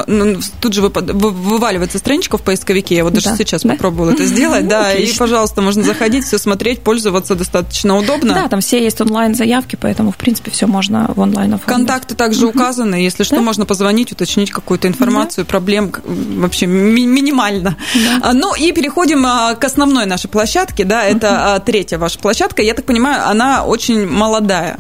тут 0.61 0.73
же 0.73 0.83
вываливается 0.83 1.99
страничка 1.99 2.39
в 2.39 2.43
поисковике. 2.43 2.95
Я 2.95 3.05
вот 3.05 3.13
даже 3.13 3.31
да. 3.31 3.37
сейчас 3.37 3.63
да. 3.63 3.71
попробовала 3.71 4.11
это 4.11 4.25
сделать, 4.27 4.69
да, 4.69 4.93
и, 4.93 5.13
пожалуйста, 5.13 5.63
можно 5.63 5.83
заходить, 5.83 6.25
все 6.25 6.39
смотреть, 6.39 6.83
пользоваться 6.83 7.35
достаточно 7.35 7.97
удобно. 7.97 8.35
Да, 8.35 8.49
там 8.49 8.61
все 8.61 8.83
есть 8.83 9.01
онлайн-заявки, 9.01 9.77
поэтому, 9.81 10.13
в 10.13 10.17
принципе, 10.17 10.51
все 10.51 10.67
можно 10.67 11.11
в 11.15 11.21
онлайн 11.21 11.55
оформить. 11.55 11.77
Контакты 11.77 12.15
также 12.15 12.47
указаны, 12.47 12.97
если 12.97 13.25
что, 13.25 13.41
можно 13.41 13.67
позвонить, 13.67 14.13
уточнить 14.13 14.51
какую-то 14.51 14.89
информацию, 14.89 15.47
проблем 15.47 15.93
вообще 16.05 16.67
ми- 16.67 17.07
минимально. 17.07 17.77
А, 18.23 18.33
ну 18.33 18.55
и 18.55 18.73
переходим 18.73 19.25
а, 19.27 19.55
к 19.55 19.65
основной 19.65 20.07
нашей 20.07 20.29
площадке, 20.29 20.85
да, 20.85 21.05
это 21.05 21.55
а, 21.55 21.59
третья 21.61 21.99
ваша 21.99 22.19
площадка. 22.19 22.56
Я 22.63 22.75
так 22.75 22.85
понимаю, 22.85 23.29
она 23.29 23.65
очень 23.65 24.07
молодая. 24.07 24.79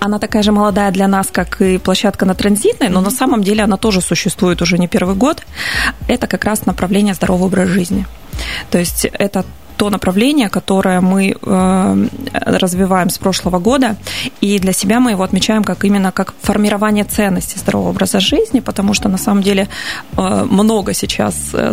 Она 0.00 0.18
такая 0.18 0.42
же 0.42 0.52
молодая 0.52 0.90
для 0.90 1.08
нас, 1.08 1.28
как 1.32 1.60
и 1.62 1.78
площадка 1.78 2.26
на 2.26 2.34
транзитной, 2.34 2.88
но 2.88 3.00
на 3.00 3.10
самом 3.10 3.42
деле 3.42 3.62
она 3.62 3.76
тоже 3.76 4.00
существует 4.00 4.62
уже 4.62 4.78
не 4.78 4.88
первый 4.88 5.14
год. 5.14 5.42
Это 6.06 6.26
как 6.26 6.44
раз 6.44 6.66
направление 6.66 7.14
здоровый 7.14 7.46
образ 7.46 7.68
жизни. 7.68 8.06
То 8.70 8.78
есть 8.78 9.04
это 9.04 9.44
то 9.78 9.90
направление, 9.90 10.48
которое 10.48 11.00
мы 11.00 11.36
э, 11.40 12.08
развиваем 12.32 13.10
с 13.10 13.18
прошлого 13.18 13.60
года, 13.60 13.96
и 14.40 14.58
для 14.58 14.72
себя 14.72 14.98
мы 14.98 15.12
его 15.12 15.22
отмечаем 15.22 15.62
как 15.62 15.84
именно 15.84 16.10
как 16.10 16.34
формирование 16.42 17.04
ценностей 17.04 17.58
здорового 17.58 17.90
образа 17.90 18.18
жизни, 18.18 18.58
потому 18.58 18.92
что 18.92 19.08
на 19.08 19.18
самом 19.18 19.42
деле 19.42 19.68
э, 20.16 20.44
много 20.50 20.94
сейчас 20.94 21.34
э, 21.52 21.72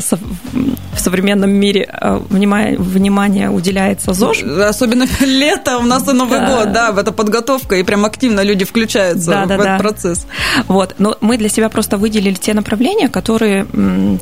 в 0.94 1.00
современном 1.00 1.50
мире 1.50 1.90
внимание, 2.30 2.78
внимание 2.78 3.50
уделяется 3.50 4.14
ЗОЖ. 4.14 4.44
Особенно 4.44 5.06
лето, 5.22 5.80
у 5.80 5.84
нас 5.84 6.08
и 6.08 6.14
Новый 6.14 6.40
да. 6.40 6.48
год, 6.48 6.72
да, 6.72 6.94
это 6.96 7.12
подготовка, 7.12 7.76
и 7.76 7.84
прям 7.84 8.06
активно 8.06 8.42
люди 8.44 8.66
включаются 8.66 9.32
да, 9.32 9.46
в 9.46 9.48
да, 9.48 9.56
этот 9.56 9.66
да. 9.66 9.78
процесс. 9.78 10.28
Вот, 10.68 10.96
но 11.00 11.18
мы 11.22 11.38
для 11.38 11.50
себя 11.50 11.70
просто 11.70 11.98
выделили 11.98 12.36
те 12.36 12.54
направления, 12.54 13.10
которые, 13.10 13.66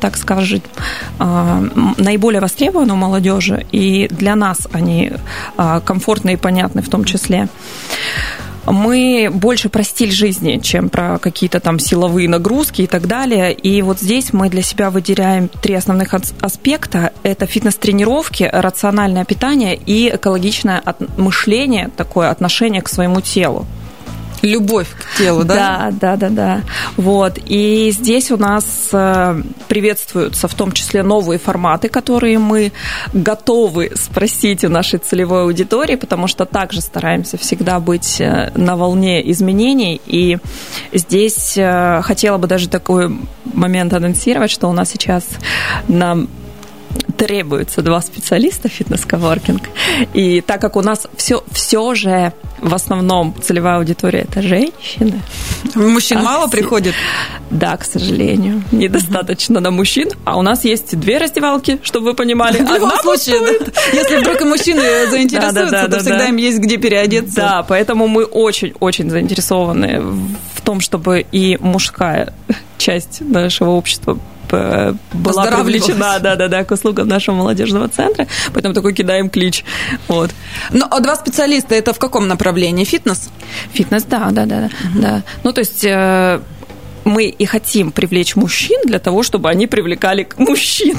так 0.00 0.16
скажем, 0.16 0.62
наиболее 1.18 2.40
востребованы 2.40 2.94
у 2.94 2.96
молодежи 2.96 3.66
и 3.74 4.08
для 4.08 4.36
нас 4.36 4.68
они 4.72 5.12
а, 5.56 5.80
комфортны 5.80 6.34
и 6.34 6.36
понятны 6.36 6.80
в 6.80 6.88
том 6.88 7.04
числе 7.04 7.48
мы 8.66 9.30
больше 9.30 9.68
про 9.68 9.82
стиль 9.82 10.10
жизни, 10.10 10.58
чем 10.62 10.88
про 10.88 11.18
какие-то 11.18 11.60
там 11.60 11.78
силовые 11.78 12.30
нагрузки 12.30 12.80
и 12.80 12.86
так 12.86 13.06
далее. 13.06 13.52
И 13.52 13.82
вот 13.82 14.00
здесь 14.00 14.32
мы 14.32 14.48
для 14.48 14.62
себя 14.62 14.90
выделяем 14.90 15.48
три 15.48 15.74
основных 15.74 16.14
аспекта. 16.14 17.12
Это 17.22 17.44
фитнес-тренировки, 17.44 18.48
рациональное 18.50 19.26
питание 19.26 19.76
и 19.76 20.08
экологичное 20.14 20.82
мышление, 21.18 21.90
такое 21.94 22.30
отношение 22.30 22.80
к 22.80 22.88
своему 22.88 23.20
телу. 23.20 23.66
Любовь 24.44 24.88
к 24.88 25.18
телу, 25.18 25.44
да? 25.44 25.54
Да, 25.54 25.90
да, 25.90 26.16
да, 26.16 26.28
да. 26.28 26.60
Вот. 26.96 27.38
И 27.46 27.90
здесь 27.92 28.30
у 28.30 28.36
нас 28.36 28.64
э, 28.92 29.42
приветствуются 29.68 30.48
в 30.48 30.54
том 30.54 30.72
числе 30.72 31.02
новые 31.02 31.38
форматы, 31.38 31.88
которые 31.88 32.38
мы 32.38 32.72
готовы 33.12 33.92
спросить 33.94 34.64
у 34.64 34.68
нашей 34.68 34.98
целевой 34.98 35.42
аудитории, 35.42 35.96
потому 35.96 36.26
что 36.26 36.44
также 36.44 36.80
стараемся 36.80 37.36
всегда 37.36 37.80
быть 37.80 38.20
э, 38.20 38.52
на 38.54 38.76
волне 38.76 39.30
изменений. 39.30 40.00
И 40.06 40.38
здесь 40.92 41.54
э, 41.56 42.00
хотела 42.02 42.38
бы 42.38 42.46
даже 42.46 42.68
такой 42.68 43.16
момент 43.44 43.92
анонсировать, 43.92 44.50
что 44.50 44.68
у 44.68 44.72
нас 44.72 44.90
сейчас 44.90 45.24
на 45.88 46.26
требуется 47.16 47.82
два 47.82 48.00
специалиста 48.00 48.68
фитнес-коворкинг. 48.68 49.68
И 50.12 50.40
так 50.40 50.60
как 50.60 50.76
у 50.76 50.82
нас 50.82 51.06
все, 51.16 51.44
все 51.52 51.94
же 51.94 52.32
в 52.60 52.74
основном 52.74 53.34
целевая 53.42 53.78
аудитория 53.78 54.20
это 54.20 54.42
женщины. 54.42 55.20
Мужчин 55.74 56.18
а 56.18 56.22
мало 56.22 56.48
все... 56.48 56.56
приходит? 56.56 56.94
Да, 57.50 57.76
к 57.76 57.84
сожалению. 57.84 58.62
Недостаточно 58.72 59.60
на 59.60 59.70
мужчин. 59.70 60.10
А 60.24 60.38
у 60.38 60.42
нас 60.42 60.64
есть 60.64 60.98
две 60.98 61.18
раздевалки, 61.18 61.78
чтобы 61.82 62.06
вы 62.06 62.14
понимали. 62.14 62.58
В 62.58 62.72
любом 62.72 62.92
случае, 63.02 63.40
да. 63.40 63.72
если 63.92 64.16
вдруг 64.16 64.40
и 64.40 64.44
мужчины 64.44 64.80
заинтересуются, 65.10 65.52
да, 65.52 65.70
да, 65.70 65.88
да, 65.88 65.96
то 65.96 66.00
всегда 66.00 66.28
им 66.28 66.36
есть 66.36 66.58
где 66.58 66.78
переодеться. 66.78 67.36
Да, 67.36 67.64
поэтому 67.68 68.08
мы 68.08 68.24
очень-очень 68.24 69.10
заинтересованы 69.10 70.00
в 70.54 70.60
том, 70.62 70.80
чтобы 70.80 71.24
и 71.30 71.58
мужская 71.60 72.32
часть 72.78 73.20
нашего 73.20 73.70
общества 73.70 74.18
была 74.50 75.46
привлечена 75.46 76.18
да, 76.20 76.36
да, 76.36 76.48
да, 76.48 76.64
к 76.64 76.70
услугам 76.70 77.08
нашего 77.08 77.36
молодежного 77.36 77.88
центра, 77.88 78.26
поэтому 78.52 78.74
такой 78.74 78.94
кидаем 78.94 79.30
клич. 79.30 79.64
Вот. 80.08 80.30
Ну, 80.70 80.86
а 80.90 81.00
два 81.00 81.16
специалиста 81.16 81.74
это 81.74 81.92
в 81.92 81.98
каком 81.98 82.28
направлении? 82.28 82.84
Фитнес? 82.84 83.30
Фитнес, 83.72 84.04
да, 84.04 84.30
да, 84.30 84.46
да. 84.46 84.56
Угу. 84.64 85.02
да. 85.02 85.22
Ну, 85.42 85.52
то 85.52 85.60
есть 85.60 85.84
э, 85.84 86.40
мы 87.04 87.26
и 87.26 87.44
хотим 87.44 87.92
привлечь 87.92 88.36
мужчин 88.36 88.80
для 88.84 88.98
того, 88.98 89.22
чтобы 89.22 89.48
они 89.50 89.66
привлекали 89.66 90.26
мужчин. 90.38 90.96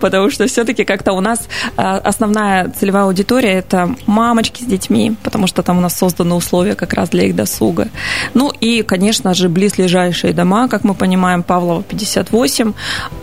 Потому 0.00 0.30
что 0.30 0.46
все-таки 0.46 0.84
как-то 0.84 1.12
у 1.12 1.20
нас 1.20 1.48
а, 1.76 1.98
основная 1.98 2.70
целевая 2.70 3.04
аудитория– 3.04 3.52
это 3.58 3.94
мамочки 4.06 4.62
с 4.62 4.66
детьми, 4.66 5.14
потому 5.22 5.46
что 5.46 5.62
там 5.62 5.78
у 5.78 5.80
нас 5.80 5.96
созданы 5.96 6.34
условия 6.34 6.74
как 6.74 6.92
раз 6.94 7.10
для 7.10 7.24
их 7.26 7.36
досуга. 7.36 7.88
Ну 8.34 8.50
и, 8.60 8.82
конечно 8.82 9.34
же, 9.34 9.48
близлежащие 9.48 10.32
дома, 10.32 10.68
как 10.68 10.84
мы 10.84 10.94
понимаем, 10.94 11.42
Павлова 11.42 11.82
58. 11.82 12.72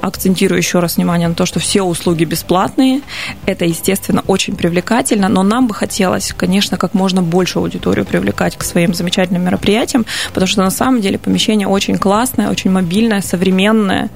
Акцентирую 0.02 0.58
еще 0.58 0.80
раз 0.80 0.98
внимание 0.98 1.28
на 1.28 1.36
то, 1.36 1.46
что 1.46 1.60
все 1.60 1.84
услуги 1.84 2.24
бесплатные. 2.24 3.02
Это, 3.46 3.66
естественно, 3.66 4.24
очень 4.28 4.56
привлекательно, 4.56 5.30
но 5.30 5.44
нам 5.44 5.68
бы 5.68 5.74
хотелось, 5.74 6.34
конечно, 6.34 6.78
как 6.78 6.94
можно 6.94 7.22
больше 7.22 7.60
аудиторию 7.60 8.06
привлекать 8.06 8.58
к 8.58 8.64
своим 8.64 8.94
замечательным 8.94 9.44
мероприятиям, 9.44 10.06
потому 10.34 10.48
что 10.48 10.62
на 10.62 10.72
самом 10.72 11.02
деле 11.02 11.18
помещение 11.18 11.68
очень 11.68 11.98
классное, 11.98 12.15
классная, 12.16 12.50
очень 12.50 12.72
мобильная, 12.72 13.22
современная. 13.22 14.10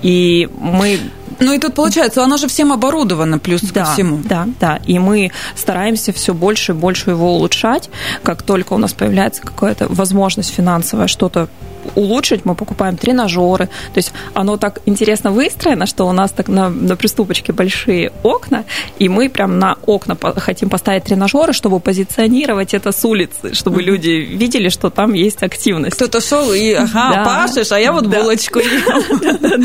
И 0.00 0.48
мы 0.58 0.98
ну 1.40 1.52
и 1.52 1.58
тут 1.58 1.74
получается, 1.74 2.22
она 2.22 2.36
же 2.36 2.46
всем 2.46 2.72
оборудована 2.72 3.38
плюс 3.38 3.60
да, 3.60 3.84
ко 3.84 3.92
всему. 3.92 4.20
Да, 4.24 4.46
да. 4.60 4.78
И 4.86 4.98
мы 4.98 5.30
стараемся 5.56 6.12
все 6.12 6.32
больше 6.32 6.72
и 6.72 6.74
больше 6.74 7.10
его 7.10 7.34
улучшать. 7.34 7.90
Как 8.22 8.42
только 8.42 8.72
у 8.72 8.78
нас 8.78 8.92
появляется 8.92 9.42
какая-то 9.42 9.88
возможность 9.88 10.54
финансовая 10.54 11.06
что-то 11.06 11.48
улучшить, 11.94 12.44
мы 12.44 12.54
покупаем 12.54 12.96
тренажеры. 12.96 13.66
То 13.66 13.98
есть 13.98 14.12
оно 14.34 14.56
так 14.56 14.80
интересно 14.86 15.30
выстроено, 15.30 15.86
что 15.86 16.06
у 16.06 16.12
нас 16.12 16.30
так 16.30 16.48
на, 16.48 16.68
на 16.68 16.96
приступочке 16.96 17.52
большие 17.52 18.12
окна, 18.22 18.64
и 18.98 19.08
мы 19.08 19.28
прям 19.28 19.58
на 19.58 19.76
окна 19.86 20.16
хотим 20.36 20.68
поставить 20.68 21.04
тренажеры, 21.04 21.52
чтобы 21.52 21.80
позиционировать 21.80 22.74
это 22.74 22.92
с 22.92 23.04
улицы, 23.04 23.54
чтобы 23.54 23.82
люди 23.82 24.10
видели, 24.10 24.68
что 24.68 24.90
там 24.90 25.12
есть 25.14 25.42
активность. 25.42 25.96
Кто-то 25.96 26.20
шел 26.20 26.52
и, 26.52 26.72
ага, 26.72 27.10
да. 27.12 27.24
пашешь, 27.24 27.72
а 27.72 27.78
я 27.78 27.92
вот 27.92 28.06
булочку 28.06 28.58
ем. 28.58 29.64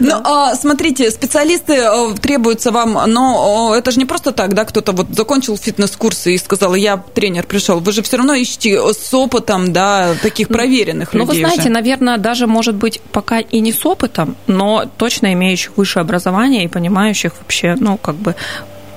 Ну, 0.00 0.20
а, 0.24 0.54
смотрите, 0.54 1.10
специалисты 1.10 1.74
э, 1.74 2.14
требуются 2.20 2.70
вам, 2.70 2.98
но 3.06 3.74
это 3.76 3.90
же 3.90 3.98
не 3.98 4.04
просто 4.04 4.32
так, 4.32 4.54
да, 4.54 4.64
кто-то 4.64 4.92
вот 4.92 5.08
закончил 5.14 5.56
фитнес-курсы 5.56 6.34
и 6.34 6.38
сказал, 6.38 6.74
я 6.74 6.96
тренер 6.96 7.44
пришел. 7.44 7.80
Вы 7.80 7.92
же 7.92 8.02
все 8.02 8.16
равно 8.16 8.34
ищете 8.34 8.80
с 8.92 9.12
опытом, 9.14 9.72
да, 9.72 10.14
таких 10.22 10.48
проверенных 10.48 11.14
людей. 11.14 11.26
Ну, 11.26 11.32
вы 11.32 11.38
знаете, 11.38 11.59
знаете, 11.62 11.70
наверное, 11.70 12.18
даже, 12.18 12.46
может 12.46 12.74
быть, 12.74 13.00
пока 13.12 13.40
и 13.40 13.60
не 13.60 13.72
с 13.72 13.84
опытом, 13.86 14.36
но 14.46 14.84
точно 14.96 15.32
имеющих 15.32 15.76
высшее 15.76 16.02
образование 16.02 16.64
и 16.64 16.68
понимающих 16.68 17.32
вообще, 17.40 17.76
ну, 17.78 17.96
как 17.96 18.16
бы 18.16 18.34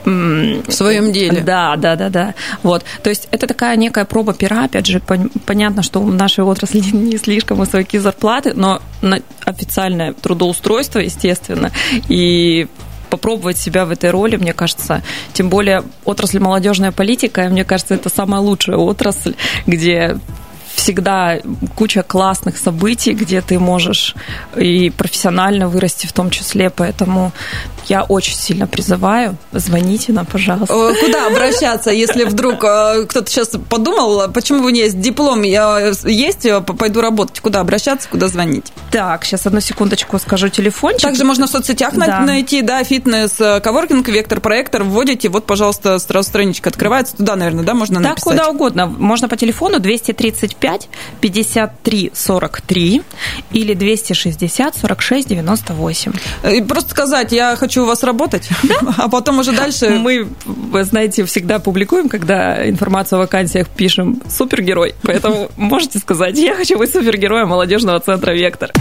в 0.06 0.72
своем 0.72 1.14
деле. 1.14 1.42
Да, 1.42 1.76
да, 1.78 1.96
да, 1.96 2.10
да. 2.10 2.34
Вот. 2.62 2.84
То 3.04 3.10
есть 3.10 3.28
это 3.32 3.48
такая 3.48 3.76
некая 3.78 4.06
проба 4.06 4.34
пера, 4.34 4.66
опять 4.66 4.86
же, 4.86 5.00
понятно, 5.00 5.82
что 5.84 6.02
в 6.02 6.14
нашей 6.14 6.44
отрасли 6.44 6.80
не 6.94 7.18
слишком 7.18 7.58
высокие 7.58 8.02
зарплаты, 8.02 8.54
но 8.54 8.82
официальное 9.46 10.14
трудоустройство, 10.14 11.00
естественно, 11.00 11.72
и 12.10 12.68
попробовать 13.10 13.60
себя 13.60 13.86
в 13.86 13.92
этой 13.92 14.10
роли, 14.10 14.38
мне 14.38 14.54
кажется, 14.54 15.04
тем 15.34 15.50
более 15.50 15.84
отрасль 16.04 16.40
молодежная 16.40 16.92
политика, 16.92 17.44
мне 17.44 17.64
кажется, 17.64 17.94
это 17.94 18.10
самая 18.10 18.42
лучшая 18.42 18.78
отрасль, 18.78 19.36
где 19.68 20.18
всегда 20.84 21.40
куча 21.76 22.04
классных 22.04 22.58
событий, 22.58 23.14
где 23.14 23.42
ты 23.42 23.58
можешь 23.58 24.16
и 24.58 24.90
профессионально 24.90 25.70
вырасти 25.70 26.08
в 26.08 26.12
том 26.12 26.30
числе, 26.30 26.70
поэтому 26.70 27.32
я 27.88 28.04
очень 28.04 28.36
сильно 28.36 28.68
призываю, 28.68 29.38
звоните 29.52 30.14
нам, 30.14 30.26
пожалуйста. 30.26 30.74
Э, 30.74 30.94
куда 31.00 31.28
обращаться, 31.28 31.92
если 31.92 32.24
вдруг 32.24 32.64
э, 32.64 33.06
кто-то 33.08 33.30
сейчас 33.30 33.50
подумал, 33.70 34.32
почему 34.32 34.64
у 34.64 34.70
меня 34.70 34.84
есть 34.84 35.00
диплом, 35.00 35.42
я 35.42 35.92
есть, 36.04 36.46
э, 36.46 36.62
пойду 36.62 37.02
работать, 37.02 37.40
куда 37.40 37.60
обращаться, 37.60 38.08
куда 38.10 38.28
звонить? 38.28 38.72
Так, 38.92 39.26
сейчас 39.26 39.46
одну 39.46 39.60
секундочку 39.60 40.20
скажу 40.20 40.50
телефончик. 40.50 41.02
Также 41.02 41.24
можно 41.24 41.48
в 41.48 41.50
соцсетях 41.50 41.94
да. 41.96 42.20
найти, 42.20 42.62
да, 42.62 42.84
фитнес, 42.84 43.34
коворкинг, 43.62 44.08
вектор, 44.08 44.40
проектор, 44.40 44.84
вводите, 44.84 45.30
вот, 45.30 45.46
пожалуйста, 45.46 46.00
сразу 46.00 46.30
страничка 46.30 46.70
открывается, 46.70 47.18
туда, 47.18 47.36
наверное, 47.36 47.64
да, 47.64 47.74
можно 47.74 48.00
написать? 48.00 48.38
Да, 48.38 48.44
куда 48.44 48.50
угодно. 48.50 48.86
Можно 48.86 49.28
по 49.28 49.38
телефону 49.38 49.80
235 49.80 50.90
53 51.22 52.12
43 52.14 53.02
или 53.52 53.74
260 53.74 54.76
46 54.78 55.28
98. 55.28 56.14
И 56.52 56.62
просто 56.62 56.92
сказать, 56.92 57.32
я 57.32 57.56
хочу 57.56 57.73
хочу 57.74 57.84
у 57.84 57.88
вас 57.88 58.04
работать, 58.04 58.50
да? 58.64 58.76
а 58.98 59.10
потом 59.10 59.40
уже 59.40 59.52
дальше... 59.52 59.90
Мы, 59.90 60.28
вы 60.46 60.84
знаете, 60.84 61.26
всегда 61.26 61.58
публикуем, 61.58 62.08
когда 62.08 62.70
информацию 62.70 63.18
о 63.18 63.22
вакансиях 63.24 63.68
пишем 63.68 64.22
«супергерой», 64.30 64.94
поэтому 65.02 65.50
можете 65.58 65.98
сказать 65.98 66.38
«я 66.38 66.56
хочу 66.56 66.78
быть 66.78 66.92
супергероем 66.92 67.48
молодежного 67.48 68.00
центра 68.00 68.32
«Вектор». 68.32 68.72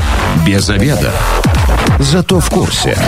Без 0.46 0.68
обеда. 0.68 1.11
Зато 2.00 2.38
в 2.38 2.50
курсе. 2.50 2.99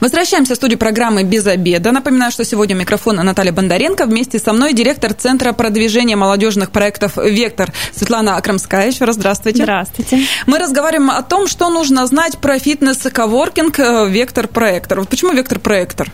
Возвращаемся 0.00 0.54
в 0.54 0.56
студию 0.56 0.78
программы 0.78 1.24
«Без 1.24 1.46
обеда». 1.46 1.92
Напоминаю, 1.92 2.32
что 2.32 2.42
сегодня 2.42 2.74
микрофон 2.74 3.16
Наталья 3.16 3.52
Бондаренко. 3.52 4.06
Вместе 4.06 4.38
со 4.38 4.54
мной 4.54 4.72
директор 4.72 5.12
Центра 5.12 5.52
продвижения 5.52 6.16
молодежных 6.16 6.70
проектов 6.70 7.18
«Вектор» 7.18 7.70
Светлана 7.92 8.36
Акрамская. 8.36 8.86
Еще 8.86 9.04
раз 9.04 9.16
здравствуйте. 9.16 9.62
Здравствуйте. 9.62 10.20
Мы 10.46 10.58
разговариваем 10.58 11.10
о 11.10 11.22
том, 11.22 11.46
что 11.46 11.68
нужно 11.68 12.06
знать 12.06 12.38
про 12.38 12.58
фитнес-коворкинг 12.58 13.78
э, 13.78 14.08
«Вектор-проектор». 14.08 15.04
Почему 15.04 15.32
«Вектор-проектор»? 15.32 16.10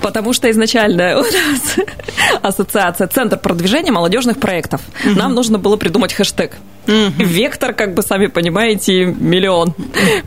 Потому 0.00 0.32
что 0.32 0.50
изначально 0.50 1.18
у 1.18 1.22
нас 1.22 1.76
ассоциация 2.42 3.06
Центр 3.08 3.38
продвижения 3.38 3.92
молодежных 3.92 4.38
проектов. 4.38 4.80
Нам 5.04 5.34
нужно 5.34 5.58
было 5.58 5.76
придумать 5.76 6.12
хэштег. 6.12 6.52
Вектор, 6.88 7.74
как 7.74 7.92
бы 7.94 8.02
сами 8.02 8.26
понимаете, 8.28 9.04
миллион. 9.04 9.74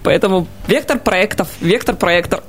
Поэтому 0.04 0.48
вектор 0.68 1.00
проектов, 1.00 1.48
вектор 1.60 1.96
проектор. 1.96 2.44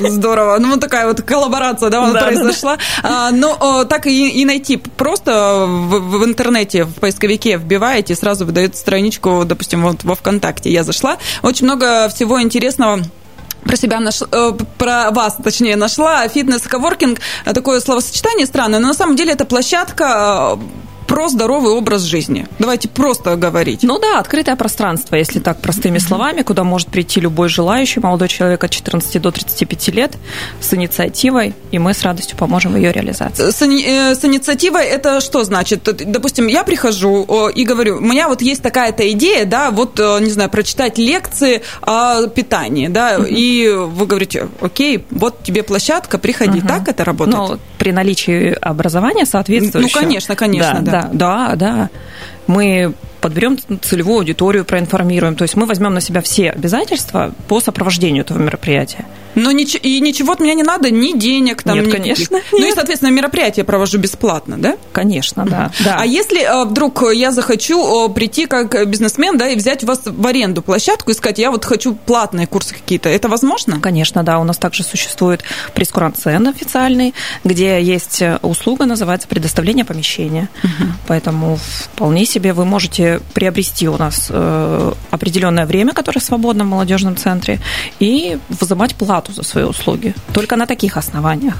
Здорово. 0.00 0.56
Ну, 0.58 0.70
вот 0.70 0.80
такая 0.80 1.06
вот 1.06 1.20
коллаборация, 1.20 1.90
да, 1.90 2.10
да 2.10 2.22
произошла. 2.22 2.76
Да, 2.76 2.82
да. 3.02 3.28
А, 3.28 3.30
но 3.30 3.84
так 3.84 4.06
и, 4.06 4.30
и 4.30 4.44
найти. 4.46 4.78
Просто 4.78 5.66
в, 5.68 6.18
в 6.18 6.24
интернете, 6.24 6.84
в 6.84 6.94
поисковике 6.94 7.58
вбиваете, 7.58 8.14
сразу 8.14 8.46
выдает 8.46 8.74
страничку, 8.74 9.42
допустим, 9.44 9.82
вот 9.82 10.02
во 10.04 10.14
ВКонтакте 10.14 10.70
я 10.70 10.82
зашла. 10.82 11.18
Очень 11.42 11.66
много 11.66 12.08
всего 12.08 12.40
интересного 12.40 13.00
про 13.64 13.76
себя 13.76 14.00
нашла, 14.00 14.28
э, 14.30 14.52
про 14.78 15.10
вас, 15.10 15.36
точнее, 15.42 15.76
нашла. 15.76 16.26
Фитнес-коворкинг, 16.28 17.20
такое 17.44 17.80
словосочетание 17.80 18.46
странное, 18.46 18.78
но 18.78 18.88
на 18.88 18.94
самом 18.94 19.16
деле 19.16 19.32
это 19.32 19.44
площадка 19.44 20.58
про 21.08 21.28
здоровый 21.28 21.72
образ 21.72 22.02
жизни. 22.02 22.46
Давайте 22.58 22.86
просто 22.86 23.34
говорить. 23.36 23.82
Ну 23.82 23.98
да, 23.98 24.20
открытое 24.20 24.54
пространство, 24.56 25.16
если 25.16 25.40
так 25.40 25.60
простыми 25.60 25.98
словами, 25.98 26.42
куда 26.42 26.64
может 26.64 26.88
прийти 26.88 27.18
любой 27.18 27.48
желающий 27.48 27.98
молодой 27.98 28.28
человек 28.28 28.62
от 28.62 28.70
14 28.70 29.20
до 29.20 29.32
35 29.32 29.88
лет 29.88 30.12
с 30.60 30.74
инициативой, 30.74 31.54
и 31.72 31.78
мы 31.78 31.94
с 31.94 32.02
радостью 32.02 32.36
поможем 32.36 32.72
в 32.72 32.76
ее 32.76 32.92
реализации. 32.92 33.50
С, 33.50 33.62
э, 33.62 34.14
с 34.14 34.24
инициативой 34.24 34.84
это 34.84 35.20
что 35.20 35.44
значит? 35.44 35.82
Допустим, 35.82 36.46
я 36.46 36.62
прихожу 36.62 37.48
и 37.48 37.64
говорю, 37.64 37.96
у 37.96 38.00
меня 38.00 38.28
вот 38.28 38.42
есть 38.42 38.62
такая-то 38.62 39.10
идея, 39.12 39.46
да, 39.46 39.70
вот, 39.70 39.98
э, 39.98 40.18
не 40.20 40.30
знаю, 40.30 40.50
прочитать 40.50 40.98
лекции 40.98 41.62
о 41.80 42.26
питании, 42.26 42.88
да, 42.88 43.16
угу. 43.16 43.26
и 43.26 43.70
вы 43.70 44.06
говорите, 44.06 44.48
окей, 44.60 45.06
вот 45.10 45.42
тебе 45.42 45.62
площадка, 45.62 46.18
приходи. 46.18 46.58
Угу. 46.58 46.68
Так 46.68 46.88
это 46.88 47.04
работает? 47.04 47.38
Ну, 47.38 47.58
при 47.78 47.92
наличии 47.92 48.52
образования 48.60 49.24
соответствующего. 49.24 50.00
Ну, 50.00 50.06
конечно, 50.06 50.36
конечно, 50.36 50.80
да. 50.82 50.90
да 50.90 50.97
да, 51.12 51.54
да. 51.56 51.90
Мы 52.46 52.94
подберем 53.20 53.58
целевую 53.82 54.18
аудиторию, 54.18 54.64
проинформируем. 54.64 55.36
То 55.36 55.42
есть 55.42 55.56
мы 55.56 55.66
возьмем 55.66 55.94
на 55.94 56.00
себя 56.00 56.20
все 56.20 56.50
обязательства 56.50 57.32
по 57.48 57.60
сопровождению 57.60 58.24
этого 58.24 58.38
мероприятия. 58.38 59.06
Но 59.34 59.52
нич- 59.52 59.78
и 59.80 60.00
ничего 60.00 60.32
от 60.32 60.40
меня 60.40 60.54
не 60.54 60.62
надо, 60.62 60.90
ни 60.90 61.16
денег 61.16 61.62
там. 61.62 61.76
Нет, 61.76 61.86
ни 61.86 61.90
конечно. 61.90 62.36
Нет. 62.36 62.44
Ну 62.52 62.66
и, 62.66 62.72
соответственно, 62.72 63.10
мероприятие 63.10 63.64
провожу 63.64 63.98
бесплатно, 63.98 64.58
да? 64.58 64.76
Конечно, 64.92 65.44
да. 65.44 65.70
да. 65.84 65.96
А 66.00 66.06
если 66.06 66.42
э, 66.42 66.64
вдруг 66.64 67.04
я 67.12 67.30
захочу 67.30 68.08
э, 68.08 68.12
прийти 68.12 68.46
как 68.46 68.88
бизнесмен, 68.88 69.38
да, 69.38 69.48
и 69.48 69.56
взять 69.56 69.84
у 69.84 69.86
вас 69.86 70.02
в 70.04 70.26
аренду 70.26 70.62
площадку 70.62 71.12
и 71.12 71.14
сказать, 71.14 71.38
я 71.38 71.50
вот 71.50 71.64
хочу 71.64 71.94
платные 71.94 72.46
курсы 72.46 72.74
какие-то, 72.74 73.08
это 73.08 73.28
возможно? 73.28 73.80
Конечно, 73.80 74.24
да. 74.24 74.40
У 74.40 74.44
нас 74.44 74.58
также 74.58 74.82
существует 74.82 75.42
прескурант-цен 75.74 76.48
официальный, 76.48 77.14
где 77.44 77.80
есть 77.80 78.20
э, 78.22 78.38
услуга, 78.42 78.86
называется 78.86 79.28
предоставление 79.28 79.84
помещения. 79.84 80.48
Угу. 80.64 80.90
Поэтому 81.06 81.58
вполне 81.94 82.26
себе 82.26 82.52
вы 82.52 82.64
можете 82.64 83.07
приобрести 83.34 83.88
у 83.88 83.96
нас 83.96 84.30
определенное 85.10 85.66
время, 85.66 85.92
которое 85.92 86.20
свободно 86.20 86.64
в 86.64 86.68
молодежном 86.68 87.16
центре, 87.16 87.60
и 88.00 88.38
взимать 88.48 88.94
плату 88.94 89.32
за 89.32 89.42
свои 89.42 89.64
услуги. 89.64 90.14
Только 90.32 90.56
на 90.56 90.66
таких 90.66 90.96
основаниях. 90.96 91.54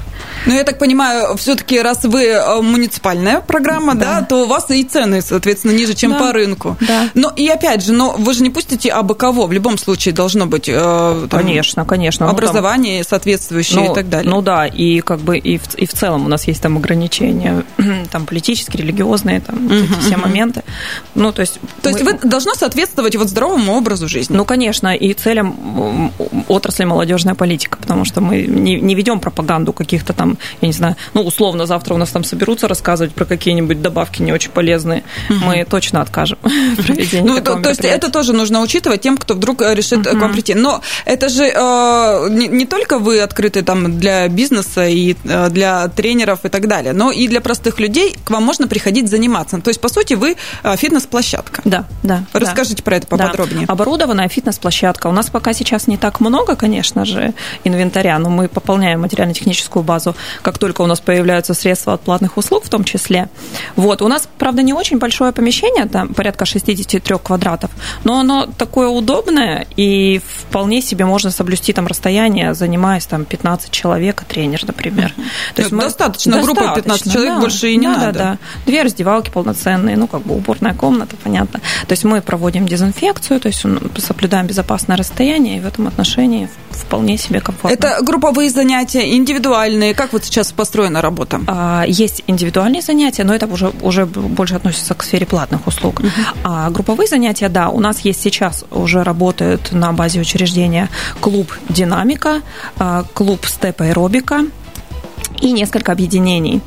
Ну, 0.45 0.53
я 0.53 0.63
так 0.63 0.79
понимаю, 0.79 1.35
все-таки 1.37 1.81
раз 1.81 2.03
вы 2.03 2.25
э, 2.25 2.61
муниципальная 2.61 3.41
программа, 3.41 3.95
да. 3.95 4.19
да, 4.19 4.25
то 4.25 4.43
у 4.43 4.47
вас 4.47 4.69
и 4.69 4.83
цены, 4.83 5.21
соответственно, 5.21 5.71
ниже, 5.71 5.93
чем 5.93 6.11
да. 6.11 6.19
по 6.19 6.33
рынку. 6.33 6.77
Да. 6.81 7.09
Но 7.13 7.31
и 7.35 7.47
опять 7.47 7.83
же, 7.83 7.93
но 7.93 8.15
вы 8.17 8.33
же 8.33 8.43
не 8.43 8.49
пустите 8.49 8.89
абы 8.89 9.15
кого. 9.15 9.47
В 9.47 9.51
любом 9.51 9.77
случае 9.77 10.13
должно 10.13 10.45
быть 10.45 10.69
э, 10.69 11.27
там, 11.29 11.39
конечно, 11.39 11.85
конечно. 11.85 12.29
образование 12.29 12.99
ну, 12.99 13.03
там, 13.03 13.09
соответствующее 13.09 13.81
ну, 13.81 13.91
и 13.91 13.95
так 13.95 14.09
далее. 14.09 14.29
Ну 14.29 14.41
да, 14.41 14.65
и 14.65 15.01
как 15.01 15.19
бы 15.19 15.37
и 15.37 15.57
в, 15.57 15.75
и 15.75 15.85
в 15.85 15.93
целом 15.93 16.25
у 16.25 16.27
нас 16.29 16.47
есть 16.47 16.61
там 16.61 16.77
ограничения, 16.77 17.63
там 18.11 18.25
политические, 18.25 18.83
религиозные, 18.83 19.41
там 19.41 19.67
эти 19.67 19.99
все 19.99 20.17
моменты. 20.17 20.63
Ну, 21.15 21.31
то 21.31 21.41
есть... 21.41 21.59
То 21.81 21.89
мы... 21.89 21.97
есть 21.97 22.03
вы 22.03 22.29
должно 22.29 22.53
соответствовать 22.53 23.15
вот 23.15 23.29
здоровому 23.39 23.77
образу 23.77 24.07
жизни? 24.07 24.35
Ну, 24.35 24.45
конечно, 24.45 24.95
и 24.95 25.13
целям 25.13 26.11
отрасли 26.47 26.85
молодежная 26.85 27.35
политика 27.35 27.79
потому 27.89 28.05
что 28.05 28.21
мы 28.21 28.43
не, 28.43 28.79
не 28.79 28.93
ведем 28.95 29.19
пропаганду 29.19 29.73
каких-то 29.73 30.13
там, 30.13 30.37
я 30.61 30.67
не 30.67 30.73
знаю, 30.73 30.95
ну, 31.13 31.23
условно, 31.23 31.65
завтра 31.65 31.95
у 31.95 31.97
нас 31.97 32.09
там 32.09 32.23
соберутся 32.23 32.67
рассказывать 32.67 33.13
про 33.13 33.25
какие-нибудь 33.25 33.81
добавки 33.81 34.21
не 34.21 34.31
очень 34.31 34.51
полезные, 34.51 35.03
угу. 35.29 35.39
мы 35.45 35.65
точно 35.65 36.01
откажем 36.01 36.37
Ну, 37.23 37.41
то, 37.41 37.55
то 37.55 37.69
есть 37.69 37.83
это 37.83 38.11
тоже 38.11 38.33
нужно 38.33 38.61
учитывать 38.61 39.01
тем, 39.01 39.17
кто 39.17 39.33
вдруг 39.33 39.61
э, 39.61 39.73
решит 39.73 40.05
угу. 40.05 40.17
к 40.17 40.21
вам 40.21 40.33
прийти. 40.33 40.53
Но 40.53 40.81
это 41.05 41.29
же 41.29 41.45
э, 41.45 42.27
не, 42.29 42.47
не 42.47 42.65
только 42.65 42.99
вы 42.99 43.21
открыты 43.21 43.63
там 43.63 43.99
для 43.99 44.27
бизнеса 44.27 44.87
и 44.87 45.15
э, 45.23 45.49
для 45.49 45.87
тренеров 45.87 46.45
и 46.45 46.49
так 46.49 46.67
далее, 46.67 46.93
но 46.93 47.11
и 47.11 47.27
для 47.27 47.41
простых 47.41 47.79
людей 47.79 48.15
к 48.23 48.29
вам 48.29 48.43
можно 48.43 48.67
приходить 48.67 49.09
заниматься. 49.09 49.59
То 49.59 49.69
есть, 49.69 49.81
по 49.81 49.89
сути, 49.89 50.13
вы 50.13 50.35
э, 50.63 50.75
фитнес-площадка. 50.77 51.61
Да, 51.65 51.85
да. 52.03 52.23
Расскажите 52.33 52.77
да. 52.77 52.83
про 52.83 52.97
это 52.97 53.07
поподробнее. 53.07 53.28
Да. 53.35 53.65
Оборудованная 53.67 54.27
фитнес-площадка. 54.27 55.07
У 55.07 55.11
нас 55.11 55.29
пока 55.29 55.53
сейчас 55.53 55.87
не 55.87 55.97
так 55.97 56.19
много, 56.19 56.55
конечно 56.55 57.05
же, 57.05 57.33
инвентаря, 57.63 58.19
но 58.19 58.29
мы 58.29 58.47
пополняем 58.47 59.01
материально-техническую 59.01 59.83
базу, 59.83 60.15
как 60.41 60.57
только 60.57 60.81
у 60.81 60.85
нас 60.85 60.99
появляются 60.99 61.53
средства 61.53 61.93
от 61.93 62.01
платных 62.01 62.37
услуг 62.37 62.65
в 62.65 62.69
том 62.69 62.83
числе. 62.83 63.29
Вот. 63.75 64.01
У 64.01 64.07
нас, 64.07 64.27
правда, 64.37 64.61
не 64.61 64.73
очень 64.73 64.97
большое 64.97 65.31
помещение, 65.31 65.85
там 65.85 66.13
порядка 66.13 66.45
63 66.45 67.17
квадратов, 67.23 67.71
но 68.03 68.19
оно 68.19 68.47
такое 68.57 68.87
удобное, 68.87 69.67
и 69.75 70.19
вполне 70.19 70.81
себе 70.81 71.05
можно 71.05 71.31
соблюсти 71.31 71.73
там 71.73 71.87
расстояние, 71.87 72.53
занимаясь 72.53 73.05
там 73.05 73.25
15 73.25 73.71
человек, 73.71 74.23
тренер, 74.27 74.65
например. 74.65 75.13
То 75.55 75.61
есть 75.61 75.71
мы... 75.71 75.83
Достаточно, 75.83 76.33
достаточно 76.33 76.63
группа 76.63 76.75
15 76.75 77.13
человек, 77.13 77.33
да, 77.35 77.39
больше 77.39 77.71
и 77.71 77.77
не 77.77 77.87
да, 77.87 77.97
надо. 77.97 78.11
Да, 78.11 78.19
да. 78.19 78.37
Две 78.65 78.83
раздевалки 78.83 79.29
полноценные, 79.29 79.97
ну, 79.97 80.07
как 80.07 80.21
бы 80.21 80.35
уборная 80.35 80.73
комната, 80.73 81.15
понятно. 81.23 81.59
То 81.87 81.93
есть 81.93 82.03
мы 82.03 82.21
проводим 82.21 82.67
дезинфекцию, 82.67 83.18
то 83.27 83.47
есть 83.47 83.63
соблюдаем 83.97 84.47
безопасное 84.47 84.97
расстояние, 84.97 85.57
и 85.57 85.59
в 85.59 85.65
этом 85.65 85.87
отношении 85.87 86.49
вполне 86.71 87.17
себе 87.17 87.39
комфортно. 87.41 87.75
Это 87.75 87.97
групповые 88.01 88.49
занятия, 88.49 89.15
индивидуальные? 89.15 89.93
Как 89.93 90.13
вот 90.13 90.25
сейчас 90.25 90.51
построена 90.51 91.01
работа? 91.01 91.41
А, 91.47 91.83
есть 91.87 92.23
индивидуальные 92.27 92.81
занятия, 92.81 93.23
но 93.23 93.33
это 93.35 93.47
уже, 93.47 93.71
уже 93.81 94.05
больше 94.05 94.55
относится 94.55 94.93
к 94.93 95.03
сфере 95.03 95.25
платных 95.25 95.67
услуг. 95.67 96.01
Uh-huh. 96.01 96.09
А 96.43 96.69
групповые 96.69 97.07
занятия, 97.07 97.49
да, 97.49 97.69
у 97.69 97.79
нас 97.79 97.99
есть 98.01 98.21
сейчас, 98.21 98.65
уже 98.71 99.03
работают 99.03 99.71
на 99.71 99.91
базе 99.93 100.19
учреждения 100.19 100.89
клуб 101.19 101.51
«Динамика», 101.69 102.41
а, 102.77 103.03
клуб 103.13 103.45
«Степ 103.45 103.81
аэробика», 103.81 104.45
и 105.41 105.51
несколько 105.51 105.91
объединений. 105.91 106.61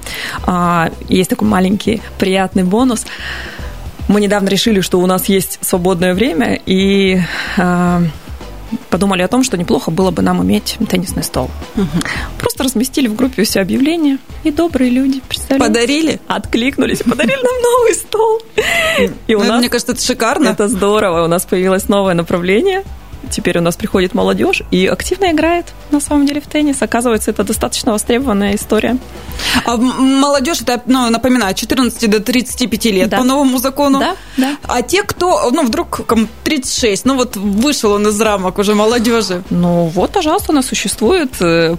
А, 0.45 0.91
есть 1.09 1.31
такой 1.31 1.49
маленький 1.49 2.01
приятный 2.19 2.65
бонус. 2.65 3.05
Мы 4.09 4.21
недавно 4.21 4.49
решили, 4.49 4.81
что 4.81 5.01
у 5.01 5.07
нас 5.07 5.27
есть 5.27 5.59
свободное 5.63 6.15
время, 6.15 6.61
и 6.67 7.21
а, 7.57 8.03
подумали 8.91 9.23
о 9.23 9.29
том, 9.29 9.45
что 9.45 9.57
неплохо 9.57 9.91
было 9.91 10.11
бы 10.11 10.23
нам 10.23 10.43
иметь 10.43 10.77
теннисный 10.89 11.23
стол. 11.23 11.51
Угу. 11.77 11.87
Просто 12.39 12.65
разместили 12.65 13.09
в 13.09 13.15
группе 13.15 13.45
все 13.45 13.61
объявления, 13.61 14.19
и 14.45 14.51
добрые 14.51 14.91
люди, 14.91 15.21
представляете? 15.29 15.73
Подарили? 15.73 16.21
Откликнулись, 16.27 16.99
подарили 16.99 17.43
нам 17.43 17.63
новый 17.63 17.95
стол. 17.95 18.41
И 19.27 19.35
у 19.35 19.41
ну, 19.41 19.49
нас, 19.49 19.59
мне 19.61 19.69
кажется, 19.69 19.93
это 19.93 20.03
шикарно. 20.03 20.49
Это 20.49 20.69
здорово. 20.69 21.25
У 21.25 21.29
нас 21.29 21.45
появилось 21.45 21.89
новое 21.89 22.15
направление 22.15 22.85
теперь 23.31 23.59
у 23.59 23.61
нас 23.61 23.77
приходит 23.77 24.15
молодежь 24.15 24.63
и 24.71 24.87
активно 24.87 25.33
играет, 25.33 25.67
на 25.91 26.01
самом 26.01 26.27
деле, 26.27 26.41
в 26.41 26.47
теннис. 26.47 26.83
Оказывается, 26.83 27.31
это 27.31 27.45
достаточно 27.45 27.93
востребованная 27.93 28.55
история. 28.55 28.97
А 29.65 29.77
молодежь, 29.77 30.61
это, 30.61 30.83
ну, 30.87 31.09
напоминаю, 31.11 31.53
от 31.53 31.57
14 31.57 32.11
до 32.11 32.21
35 32.21 32.85
лет 32.87 33.11
да. 33.11 33.19
по 33.19 33.25
новому 33.25 33.59
закону. 33.59 33.99
Да, 33.99 34.17
да. 34.37 34.57
А 34.63 34.83
те, 34.83 35.03
кто, 35.03 35.51
ну, 35.51 35.65
вдруг 35.65 36.01
36, 36.45 37.05
ну, 37.05 37.17
вот 37.17 37.37
вышел 37.37 37.93
он 37.93 38.09
из 38.09 38.21
рамок 38.21 38.59
уже 38.59 38.75
молодежи. 38.75 39.43
Ну, 39.51 39.87
вот, 39.87 40.13
пожалуйста, 40.13 40.53
у 40.53 40.55
нас 40.55 40.67
существуют 40.67 41.41
э, 41.41 41.77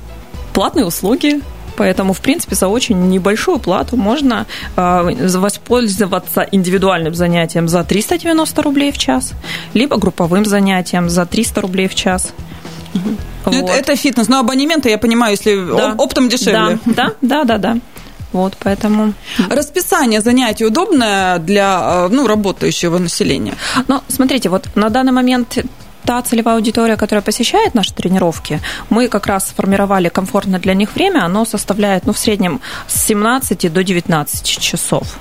платные 0.53 0.86
услуги 0.86 1.41
Поэтому, 1.75 2.13
в 2.13 2.21
принципе, 2.21 2.55
за 2.55 2.67
очень 2.67 3.09
небольшую 3.09 3.59
плату 3.59 3.97
можно 3.97 4.45
э, 4.75 5.38
воспользоваться 5.38 6.47
индивидуальным 6.51 7.15
занятием 7.15 7.67
за 7.67 7.83
390 7.83 8.62
рублей 8.62 8.91
в 8.91 8.97
час, 8.97 9.33
либо 9.73 9.97
групповым 9.97 10.45
занятием 10.45 11.09
за 11.09 11.25
300 11.25 11.62
рублей 11.62 11.88
в 11.88 11.95
час. 11.95 12.33
Вот. 13.45 13.55
Это, 13.55 13.73
это 13.73 13.95
фитнес, 13.95 14.27
но 14.27 14.39
абонементы, 14.39 14.89
я 14.89 14.97
понимаю, 14.97 15.31
если 15.31 15.55
да. 15.55 15.95
оптом 15.97 16.29
дешевле. 16.29 16.79
Да, 16.86 17.13
да, 17.21 17.43
да, 17.43 17.43
да. 17.43 17.57
да. 17.57 17.77
Вот, 18.31 18.57
поэтому... 18.59 19.13
Расписание 19.49 20.19
занятий 20.19 20.65
удобное 20.65 21.38
для 21.38 22.07
ну, 22.09 22.25
работающего 22.25 22.97
населения? 22.97 23.53
Ну, 23.88 24.01
смотрите, 24.07 24.49
вот 24.49 24.67
на 24.75 24.89
данный 24.89 25.12
момент 25.12 25.59
та 26.05 26.21
целевая 26.21 26.55
аудитория, 26.55 26.97
которая 26.97 27.21
посещает 27.21 27.73
наши 27.73 27.93
тренировки, 27.93 28.59
мы 28.89 29.07
как 29.07 29.27
раз 29.27 29.49
сформировали 29.49 30.09
комфортно 30.09 30.59
для 30.59 30.73
них 30.73 30.95
время, 30.95 31.25
оно 31.25 31.45
составляет, 31.45 32.05
ну, 32.05 32.13
в 32.13 32.17
среднем 32.17 32.61
с 32.87 33.05
17 33.05 33.71
до 33.71 33.83
19 33.83 34.59
часов. 34.59 35.17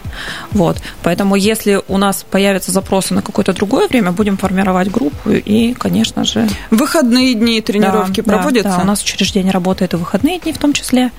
Вот. 0.52 0.78
Поэтому, 1.02 1.36
если 1.36 1.80
у 1.88 1.98
нас 1.98 2.24
появятся 2.28 2.72
запросы 2.72 3.14
на 3.14 3.22
какое-то 3.22 3.52
другое 3.52 3.88
время, 3.88 4.12
будем 4.12 4.36
формировать 4.36 4.90
группу 4.90 5.30
и, 5.30 5.74
конечно 5.74 6.24
же... 6.24 6.48
Выходные 6.70 7.34
дни 7.34 7.60
тренировки 7.60 8.20
да, 8.20 8.32
проводятся? 8.32 8.70
Да, 8.70 8.76
да, 8.76 8.82
у 8.82 8.86
нас 8.86 9.02
учреждение 9.02 9.52
работает 9.52 9.94
и 9.94 9.96
выходные 9.96 10.38
дни 10.38 10.52
в 10.52 10.58
том 10.58 10.72
числе. 10.72 11.10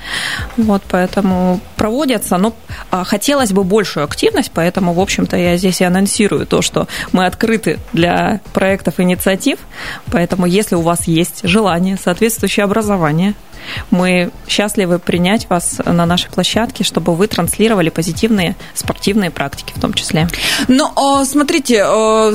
Вот, 0.57 0.83
поэтому 0.89 1.59
проводятся, 1.75 2.37
но 2.37 2.53
а, 2.91 3.03
хотелось 3.03 3.51
бы 3.51 3.63
большую 3.63 4.03
активность, 4.03 4.51
поэтому, 4.53 4.93
в 4.93 4.99
общем-то, 4.99 5.37
я 5.37 5.57
здесь 5.57 5.81
и 5.81 5.83
анонсирую 5.83 6.45
то, 6.45 6.61
что 6.61 6.87
мы 7.11 7.25
открыты 7.25 7.79
для 7.93 8.41
проектов 8.53 8.99
инициатив, 8.99 9.52
коллектив, 9.53 9.59
поэтому 10.11 10.45
если 10.45 10.75
у 10.75 10.81
вас 10.81 11.07
есть 11.07 11.41
желание, 11.43 11.97
соответствующее 12.01 12.63
образование, 12.63 13.33
мы 13.91 14.31
счастливы 14.47 14.99
принять 14.99 15.49
вас 15.49 15.79
на 15.85 16.05
нашей 16.05 16.29
площадке, 16.29 16.83
чтобы 16.83 17.15
вы 17.15 17.27
транслировали 17.27 17.89
позитивные 17.89 18.57
спортивные 18.73 19.31
практики 19.31 19.71
в 19.73 19.79
том 19.79 19.93
числе. 19.93 20.27
Ну, 20.67 20.91
смотрите, 21.23 21.85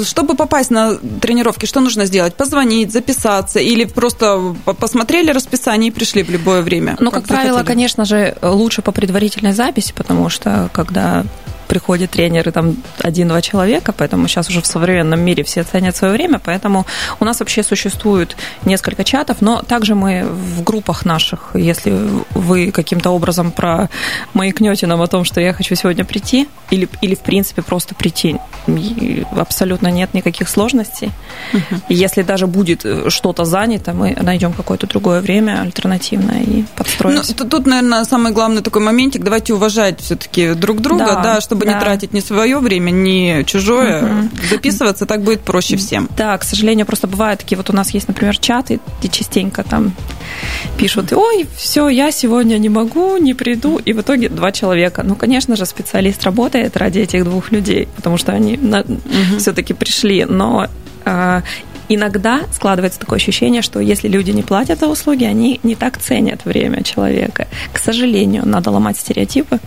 чтобы 0.05 0.35
попасть 0.37 0.71
на 0.71 0.95
тренировки, 0.95 1.67
что 1.67 1.81
нужно 1.81 2.07
сделать? 2.07 2.35
Позвонить, 2.35 2.93
записаться 2.93 3.59
или 3.59 3.85
просто 3.85 4.55
посмотрели 4.81 5.31
расписание 5.31 5.91
и 5.91 5.95
пришли 5.95 6.23
в 6.23 6.31
любое 6.31 6.63
время? 6.63 6.97
Ну, 6.99 7.11
как, 7.11 7.25
как 7.25 7.29
правило, 7.29 7.63
конечно 7.63 8.07
же, 8.07 8.35
лучше 8.41 8.81
по 8.81 8.93
предварительной 8.93 9.53
записи, 9.53 9.93
потому 9.95 10.31
что 10.31 10.71
когда 10.73 11.25
приходят 11.69 12.11
тренеры 12.11 12.51
там 12.51 12.77
один-два 13.01 13.41
человека, 13.43 13.95
поэтому 13.97 14.27
сейчас 14.27 14.49
уже 14.49 14.61
в 14.61 14.67
современном 14.67 15.21
мире 15.21 15.45
все 15.45 15.63
ценят 15.63 15.97
свое 15.97 16.13
время, 16.13 16.41
поэтому 16.45 16.87
у 17.21 17.25
нас 17.25 17.41
вообще 17.41 17.63
существует 17.63 18.37
несколько 18.65 19.05
чатов, 19.05 19.37
но 19.41 19.63
также 19.63 19.95
мы 19.95 20.25
в 20.25 20.63
группах 20.65 21.05
наших, 21.05 21.51
если 21.55 21.97
вы 22.35 22.71
каким-то 22.73 23.11
образом 23.11 23.53
про 23.53 23.89
маякнете 24.35 24.87
нам 24.87 25.03
о 25.03 25.07
том, 25.07 25.25
что 25.25 25.41
я 25.41 25.53
хочу 25.53 25.75
сегодня 25.75 26.05
прийти, 26.05 26.49
или, 26.71 26.89
или 27.03 27.15
в 27.15 27.21
принципе 27.21 27.63
просто 27.63 27.95
прийти, 27.95 28.37
абсолютно 29.37 29.89
нет 29.89 30.15
никаких 30.15 30.49
сложностей. 30.49 31.11
Угу. 31.53 31.83
если 31.89 32.23
даже 32.23 32.47
будет 32.47 32.85
что-то 33.09 33.45
занято, 33.45 33.93
мы 33.93 34.17
найдем 34.21 34.53
какое-то 34.53 34.87
другое 34.87 35.21
время 35.21 35.61
альтернативное 35.63 36.43
и 36.43 36.65
подстроимся. 36.77 37.35
Ну, 37.39 37.49
тут, 37.49 37.67
наверное, 37.67 38.05
самый 38.05 38.33
главный 38.33 38.63
такой 38.63 38.83
моментик, 38.83 39.23
давайте 39.23 39.55
уважать 39.55 40.01
все-таки 40.01 40.55
друг 40.55 40.81
друга, 40.81 41.07
да, 41.07 41.23
да 41.23 41.41
чтобы 41.41 41.58
чтобы 41.59 41.67
да. 41.67 41.75
не 41.75 41.81
тратить 41.81 42.13
ни 42.13 42.21
свое 42.21 42.59
время, 42.59 42.91
ни 42.91 43.43
чужое. 43.45 44.03
Угу. 44.03 44.29
Записываться 44.51 45.07
так 45.07 45.23
будет 45.23 45.41
проще 45.41 45.77
всем. 45.77 46.09
Да, 46.17 46.39
к 46.39 46.45
сожалению, 46.45 46.87
просто 46.87 47.07
бывают 47.07 47.41
такие, 47.41 47.57
вот 47.57 47.71
у 47.71 47.73
нас 47.73 47.91
есть, 47.91 48.09
например, 48.09 48.39
чаты, 48.39 48.81
и 49.03 49.09
частенько 49.09 49.63
там 49.63 49.93
пишут, 50.77 51.13
ой, 51.13 51.47
все, 51.57 51.89
я 51.89 52.13
сегодня 52.13 52.59
не 52.59 52.69
могу, 52.69 53.17
не 53.17 53.35
приду, 53.35 53.79
и 53.79 53.93
в 53.93 54.01
итоге 54.01 54.29
два 54.29 54.53
человека. 54.53 55.03
Ну, 55.03 55.17
конечно 55.17 55.57
же, 55.57 55.67
специалист 55.67 56.23
работает 56.25 56.77
ради 56.77 57.01
этих 57.01 57.25
двух 57.25 57.51
людей, 57.51 57.89
потому 57.97 58.19
что 58.19 58.33
они 58.33 58.57
угу. 58.57 59.39
все-таки 59.39 59.75
пришли, 59.75 60.25
но 60.25 60.69
а, 61.05 61.43
иногда 61.89 62.43
складывается 62.53 63.01
такое 63.01 63.17
ощущение, 63.17 63.63
что 63.63 63.81
если 63.81 64.09
люди 64.09 64.31
не 64.31 64.43
платят 64.43 64.79
за 64.79 64.87
услуги, 64.87 65.25
они 65.25 65.59
не 65.63 65.75
так 65.75 65.99
ценят 65.99 66.45
время 66.45 66.85
человека. 66.85 67.49
К 67.73 67.79
сожалению, 67.79 68.47
надо 68.47 68.71
ломать 68.71 68.99
стереотипы. 68.99 69.59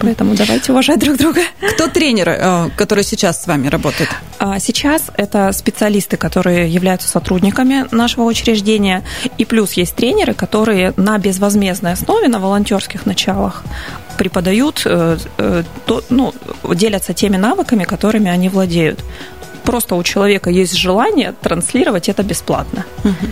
Поэтому 0.00 0.34
давайте 0.34 0.72
уважать 0.72 0.98
друг 0.98 1.16
друга. 1.18 1.42
Кто 1.74 1.86
тренеры, 1.86 2.36
э, 2.40 2.68
которые 2.76 3.04
сейчас 3.04 3.42
с 3.42 3.46
вами 3.46 3.68
работают? 3.68 4.10
А, 4.38 4.58
сейчас 4.58 5.10
это 5.16 5.52
специалисты, 5.52 6.16
которые 6.16 6.68
являются 6.68 7.06
сотрудниками 7.06 7.86
нашего 7.90 8.24
учреждения. 8.24 9.04
И 9.36 9.44
плюс 9.44 9.74
есть 9.74 9.94
тренеры, 9.94 10.32
которые 10.32 10.94
на 10.96 11.18
безвозмездной 11.18 11.92
основе, 11.92 12.28
на 12.28 12.38
волонтерских 12.38 13.04
началах 13.04 13.62
преподают, 14.16 14.82
э, 14.86 15.18
э, 15.36 15.62
ну, 16.08 16.34
делятся 16.74 17.12
теми 17.12 17.36
навыками, 17.36 17.84
которыми 17.84 18.30
они 18.30 18.48
владеют. 18.48 19.04
Просто 19.64 19.94
у 19.96 20.02
человека 20.02 20.48
есть 20.48 20.74
желание 20.74 21.34
транслировать 21.42 22.08
это 22.08 22.22
бесплатно. 22.22 22.86
Угу 23.04 23.26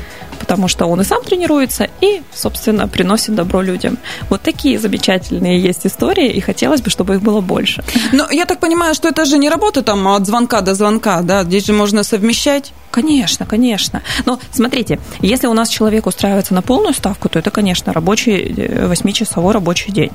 потому 0.48 0.68
что 0.68 0.86
он 0.86 1.00
и 1.02 1.04
сам 1.04 1.22
тренируется, 1.22 1.88
и, 2.00 2.22
собственно, 2.34 2.88
приносит 2.88 3.34
добро 3.34 3.60
людям. 3.60 3.98
Вот 4.30 4.40
такие 4.40 4.78
замечательные 4.78 5.60
есть 5.60 5.86
истории, 5.86 6.30
и 6.30 6.40
хотелось 6.40 6.80
бы, 6.80 6.88
чтобы 6.88 7.16
их 7.16 7.22
было 7.22 7.42
больше. 7.42 7.84
Но 8.12 8.26
я 8.30 8.46
так 8.46 8.58
понимаю, 8.58 8.94
что 8.94 9.08
это 9.08 9.26
же 9.26 9.36
не 9.36 9.50
работа 9.50 9.82
там 9.82 10.08
от 10.08 10.26
звонка 10.26 10.62
до 10.62 10.74
звонка, 10.74 11.20
да? 11.20 11.44
Здесь 11.44 11.66
же 11.66 11.74
можно 11.74 12.02
совмещать. 12.02 12.72
Конечно, 12.90 13.44
конечно. 13.44 14.00
Но 14.24 14.40
смотрите, 14.50 14.98
если 15.20 15.48
у 15.48 15.52
нас 15.52 15.68
человек 15.68 16.06
устраивается 16.06 16.54
на 16.54 16.62
полную 16.62 16.94
ставку, 16.94 17.28
то 17.28 17.38
это, 17.38 17.50
конечно, 17.50 17.92
рабочий, 17.92 18.50
8-часовой 18.50 19.50
э, 19.50 19.54
рабочий 19.54 19.92
день. 19.92 20.10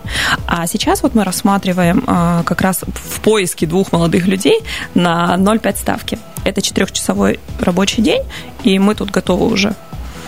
А 0.47 0.65
сейчас 0.65 1.03
вот 1.03 1.13
мы 1.13 1.23
рассматриваем 1.23 2.03
а, 2.07 2.41
как 2.43 2.61
раз 2.61 2.81
в 2.81 3.21
поиске 3.21 3.67
двух 3.67 3.91
молодых 3.91 4.25
людей 4.25 4.61
на 4.95 5.35
0,5 5.37 5.77
ставки. 5.77 6.17
Это 6.43 6.63
четырехчасовой 6.63 7.39
рабочий 7.59 8.01
день, 8.01 8.23
и 8.63 8.79
мы 8.79 8.95
тут 8.95 9.11
готовы 9.11 9.45
уже 9.45 9.75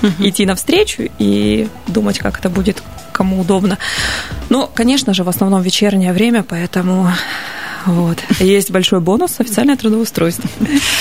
угу. 0.01 0.27
идти 0.27 0.45
навстречу 0.45 1.10
и 1.19 1.67
думать, 1.88 2.19
как 2.19 2.39
это 2.39 2.49
будет 2.49 2.81
кому 3.12 3.41
удобно. 3.41 3.77
Ну, 4.49 4.69
конечно 4.73 5.13
же, 5.13 5.23
в 5.23 5.29
основном 5.29 5.62
вечернее 5.62 6.12
время, 6.12 6.43
поэтому 6.43 7.10
вот. 7.86 8.17
Есть 8.39 8.71
большой 8.71 9.00
бонус 9.00 9.36
официальное 9.39 9.78
трудоустройство 9.78 10.50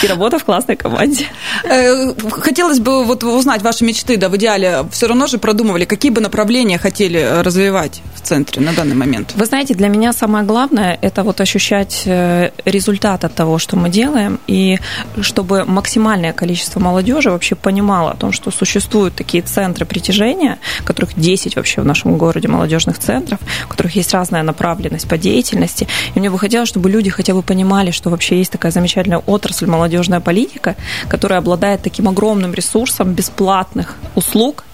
и 0.02 0.06
работа 0.06 0.38
в 0.38 0.44
классной 0.44 0.76
команде. 0.76 1.26
Э, 1.64 2.12
хотелось 2.30 2.78
бы 2.78 3.04
вот 3.04 3.24
узнать 3.24 3.62
ваши 3.62 3.84
мечты, 3.84 4.16
да, 4.16 4.28
в 4.28 4.36
идеале 4.36 4.84
все 4.90 5.06
равно 5.06 5.26
же 5.26 5.38
продумывали, 5.38 5.84
какие 5.84 6.10
бы 6.10 6.20
направления 6.20 6.78
хотели 6.78 7.40
развивать 7.42 8.02
в 8.14 8.20
центре 8.20 8.60
на 8.60 8.72
данный 8.72 8.94
момент. 8.94 9.32
Вы 9.34 9.46
знаете, 9.46 9.74
для 9.74 9.88
меня 9.88 10.12
самое 10.12 10.44
главное– 10.44 10.98
это 11.02 11.22
вот 11.22 11.40
ощущать 11.40 12.02
э, 12.04 12.50
результат 12.64 13.24
от 13.24 13.34
того, 13.34 13.58
что 13.58 13.76
мы 13.76 13.88
делаем, 13.88 14.38
и 14.46 14.78
чтобы 15.20 15.64
максимальное 15.64 16.32
количество 16.32 16.80
молодежи 16.80 17.30
вообще 17.30 17.54
понимало 17.54 18.12
о 18.12 18.16
том, 18.16 18.32
что 18.32 18.50
существуют 18.50 19.14
такие 19.14 19.42
центры 19.42 19.86
притяжения, 19.86 20.58
которых 20.84 21.18
10 21.18 21.56
вообще 21.56 21.80
в 21.80 21.84
нашем 21.84 22.18
городе 22.18 22.48
молодежных 22.48 22.98
центров, 22.98 23.38
у 23.64 23.68
которых 23.68 23.96
есть 23.96 24.12
разная 24.12 24.42
направленность 24.42 25.08
по 25.08 25.16
деятельности. 25.16 25.88
И 26.14 26.18
мне 26.20 26.30
бы 26.30 26.38
хотелось, 26.38 26.73
чтобы 26.74 26.90
люди 26.90 27.08
хотя 27.08 27.34
бы 27.34 27.42
понимали, 27.42 27.92
что 27.92 28.10
вообще 28.10 28.38
есть 28.38 28.50
такая 28.50 28.72
замечательная 28.72 29.22
отрасль 29.26 29.66
молодежная 29.66 30.18
политика, 30.18 30.74
которая 31.08 31.38
обладает 31.38 31.82
таким 31.82 32.08
огромным 32.08 32.52
ресурсом 32.52 33.12
бесплатных 33.12 33.94
услуг. 34.16 34.64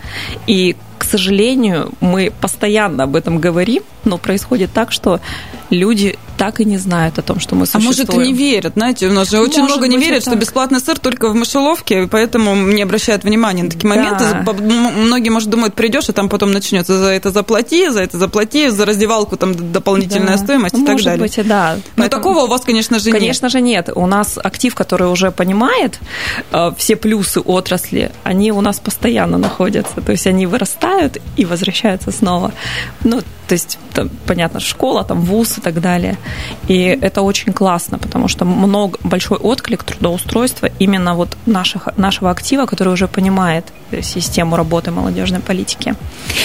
И, 0.46 0.76
к 0.96 1.04
сожалению, 1.04 1.92
мы 2.00 2.32
постоянно 2.40 3.04
об 3.04 3.16
этом 3.16 3.38
говорим, 3.38 3.82
но 4.04 4.16
происходит 4.16 4.72
так, 4.72 4.92
что 4.92 5.20
люди 5.68 6.16
так 6.40 6.59
и 6.59 6.64
не 6.64 6.79
знают 6.79 7.18
о 7.18 7.22
том, 7.22 7.38
что 7.38 7.55
мы 7.55 7.66
существуем. 7.66 8.09
А 8.09 8.12
может, 8.12 8.14
и 8.14 8.33
не 8.33 8.33
верят, 8.33 8.72
знаете, 8.72 9.09
у 9.09 9.12
нас 9.12 9.29
же 9.29 9.40
очень 9.40 9.61
может 9.61 9.76
много 9.76 9.88
не 9.88 9.98
верят, 9.98 10.22
что 10.22 10.35
бесплатный 10.37 10.81
сыр 10.81 10.98
только 10.98 11.29
в 11.29 11.35
мышеловке, 11.35 12.07
поэтому 12.07 12.55
не 12.57 12.81
обращают 12.81 13.24
внимания 13.24 13.62
на 13.64 13.68
такие 13.68 13.87
моменты. 13.87 14.24
Да. 14.42 14.53
Многие, 14.55 15.29
может, 15.29 15.50
думают, 15.50 15.74
придешь, 15.74 16.09
и 16.09 16.12
там 16.12 16.31
потом 16.31 16.53
начнется 16.53 16.98
за 16.98 17.09
это 17.09 17.31
заплати, 17.31 17.90
за 17.90 18.00
это 18.00 18.16
заплати, 18.16 18.70
за 18.70 18.87
раздевалку 18.87 19.37
там 19.37 19.70
дополнительная 19.70 20.38
да. 20.38 20.42
стоимость 20.42 20.74
ну, 20.74 20.83
и 20.83 20.87
так 20.87 20.92
может 20.94 21.05
далее. 21.05 21.20
Быть, 21.20 21.46
да. 21.46 21.74
Но 21.74 21.83
поэтому, 21.96 22.22
такого 22.22 22.44
у 22.44 22.46
вас, 22.46 22.62
конечно 22.62 22.98
же, 22.98 23.11
конечно 23.11 23.18
нет. 23.18 23.38
Конечно 23.40 23.48
же 23.50 23.61
нет. 23.61 23.90
У 23.94 24.07
нас 24.07 24.38
актив, 24.42 24.74
который 24.74 25.09
уже 25.09 25.33
понимает 25.33 26.00
э, 26.53 26.72
все 26.79 26.96
плюсы 26.96 27.40
отрасли, 27.40 28.12
они 28.24 28.50
у 28.50 28.62
нас 28.62 28.81
постоянно 28.81 29.37
находятся. 29.37 30.00
То 30.00 30.12
есть 30.12 30.26
они 30.26 30.46
вырастают 30.46 31.18
и 31.37 31.44
возвращаются 31.44 32.11
снова. 32.12 32.53
Ну, 33.05 33.20
то 33.50 33.55
есть, 33.55 33.81
там, 33.94 34.09
понятно, 34.26 34.61
школа, 34.61 35.03
там, 35.03 35.22
вуз 35.22 35.59
и 35.59 35.61
так 35.61 35.81
далее. 35.81 36.16
И 36.69 36.99
это 37.01 37.23
очень 37.23 37.53
классно, 37.53 37.99
потому 37.99 38.29
что 38.29 38.45
много, 38.45 38.99
большой 39.03 39.38
отклик 39.38 39.85
трудоустройства 39.85 40.69
именно 40.79 41.14
вот 41.14 41.37
наших, 41.47 41.88
нашего 41.97 42.31
актива, 42.31 42.66
который 42.66 42.93
уже 42.93 43.09
понимает 43.09 43.66
систему 44.03 44.57
работы 44.57 44.90
молодежной 44.90 45.40
политики. 45.40 45.95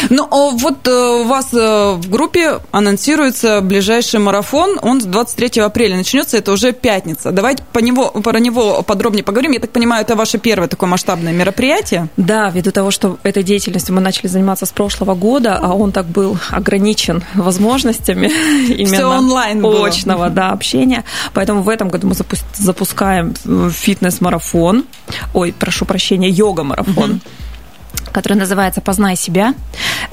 Ну, 0.09 0.27
а 0.31 0.49
вот 0.51 0.87
э, 0.87 1.21
у 1.21 1.23
вас 1.25 1.53
э, 1.53 1.93
в 1.93 2.09
группе 2.09 2.59
анонсируется 2.71 3.61
ближайший 3.61 4.19
марафон, 4.19 4.79
он 4.81 5.01
с 5.01 5.05
23 5.05 5.61
апреля 5.61 5.95
начнется, 5.95 6.37
это 6.37 6.51
уже 6.51 6.73
пятница. 6.73 7.31
Давайте 7.31 7.63
по 7.71 7.79
него, 7.79 8.09
про 8.09 8.39
него 8.39 8.81
подробнее 8.81 9.23
поговорим. 9.23 9.51
Я 9.51 9.59
так 9.59 9.71
понимаю, 9.71 10.03
это 10.03 10.15
ваше 10.15 10.37
первое 10.37 10.67
такое 10.67 10.89
масштабное 10.89 11.33
мероприятие? 11.33 12.07
Да, 12.17 12.49
ввиду 12.49 12.71
того, 12.71 12.91
что 12.91 13.17
этой 13.23 13.43
деятельностью 13.43 13.93
мы 13.93 14.01
начали 14.01 14.27
заниматься 14.27 14.65
с 14.65 14.71
прошлого 14.71 15.15
года, 15.15 15.59
а 15.61 15.73
он 15.73 15.91
так 15.91 16.05
был 16.05 16.37
ограничен 16.49 17.23
возможностями 17.35 18.27
именно 18.67 18.95
Все 18.95 19.05
онлайн 19.05 19.61
очного 19.83 20.29
да, 20.29 20.51
общения. 20.51 21.03
Поэтому 21.33 21.61
в 21.61 21.69
этом 21.69 21.89
году 21.89 22.07
мы 22.07 22.15
запускаем 22.53 23.33
э, 23.45 23.69
фитнес-марафон, 23.71 24.85
ой, 25.33 25.53
прошу 25.57 25.85
прощения, 25.85 26.29
йога-марафон. 26.29 27.11
Угу 27.11 27.19
который 28.11 28.37
называется 28.37 28.79
«Познай 28.79 29.17
себя». 29.17 29.53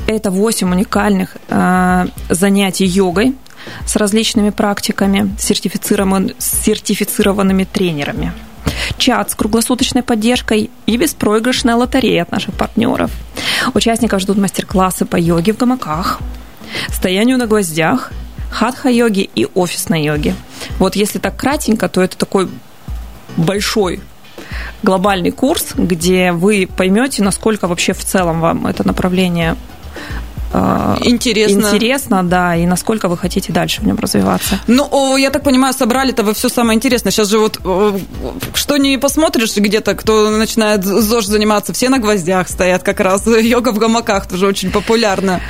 Это 0.08 0.32
8 0.32 0.68
уникальных 0.68 1.36
э, 1.48 2.06
занятий 2.30 2.84
йогой 2.84 3.36
с 3.86 3.94
различными 3.94 4.50
практиками, 4.50 5.32
сертифицированными, 5.38 6.34
сертифицированными 6.38 7.62
тренерами. 7.62 8.32
Чат 8.98 9.30
с 9.30 9.34
круглосуточной 9.36 10.02
поддержкой 10.02 10.70
и 10.86 10.96
беспроигрышная 10.96 11.76
лотерея 11.76 12.22
от 12.22 12.32
наших 12.32 12.54
партнеров. 12.54 13.12
Участников 13.74 14.20
ждут 14.20 14.36
мастер-классы 14.36 15.04
по 15.04 15.16
йоге 15.16 15.52
в 15.52 15.58
гамаках, 15.58 16.20
стоянию 16.88 17.38
на 17.38 17.46
гвоздях, 17.46 18.10
хатха-йоги 18.52 19.28
и 19.34 19.46
офисной 19.54 20.04
йоги. 20.04 20.34
Вот 20.78 20.94
если 20.94 21.18
так 21.18 21.36
кратенько, 21.36 21.88
то 21.88 22.00
это 22.00 22.16
такой 22.16 22.48
большой 23.36 24.00
глобальный 24.82 25.30
курс, 25.30 25.72
где 25.74 26.32
вы 26.32 26.68
поймете, 26.76 27.22
насколько 27.22 27.66
вообще 27.66 27.92
в 27.92 28.04
целом 28.04 28.40
вам 28.40 28.66
это 28.66 28.86
направление 28.86 29.56
э, 30.52 30.96
интересно. 31.02 31.60
Интересно, 31.60 32.22
да, 32.22 32.56
и 32.56 32.66
насколько 32.66 33.08
вы 33.08 33.16
хотите 33.16 33.52
дальше 33.52 33.80
в 33.80 33.86
нем 33.86 33.96
развиваться. 33.98 34.58
Ну, 34.66 35.16
я 35.16 35.30
так 35.30 35.42
понимаю, 35.42 35.72
собрали-то 35.72 36.22
вы 36.22 36.34
все 36.34 36.48
самое 36.48 36.76
интересное. 36.76 37.12
Сейчас 37.12 37.28
же 37.28 37.38
вот 37.38 37.60
что 38.54 38.76
не 38.76 38.98
посмотришь 38.98 39.56
где-то, 39.56 39.94
кто 39.94 40.30
начинает 40.30 40.84
ЗОЖ 40.84 41.26
заниматься, 41.26 41.72
все 41.72 41.88
на 41.88 41.98
гвоздях 41.98 42.48
стоят 42.48 42.82
как 42.82 43.00
раз. 43.00 43.26
Йога 43.42 43.72
в 43.72 43.78
гамаках 43.78 44.26
тоже 44.26 44.46
очень 44.46 44.70
популярна. 44.70 45.40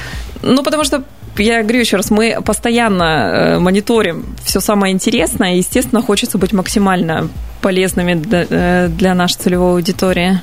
Ну, 0.42 0.62
потому 0.62 0.84
что 0.84 1.04
я 1.36 1.62
говорю 1.62 1.80
еще 1.80 1.96
раз, 1.96 2.10
мы 2.10 2.38
постоянно 2.44 3.04
э, 3.04 3.58
мониторим 3.58 4.34
все 4.44 4.60
самое 4.60 4.92
интересное, 4.92 5.54
и, 5.54 5.58
естественно, 5.58 6.02
хочется 6.02 6.38
быть 6.38 6.52
максимально 6.52 7.28
полезными 7.62 8.14
для, 8.14 8.46
э, 8.50 9.14
нашей 9.14 9.38
целевой 9.38 9.72
аудитории. 9.74 10.40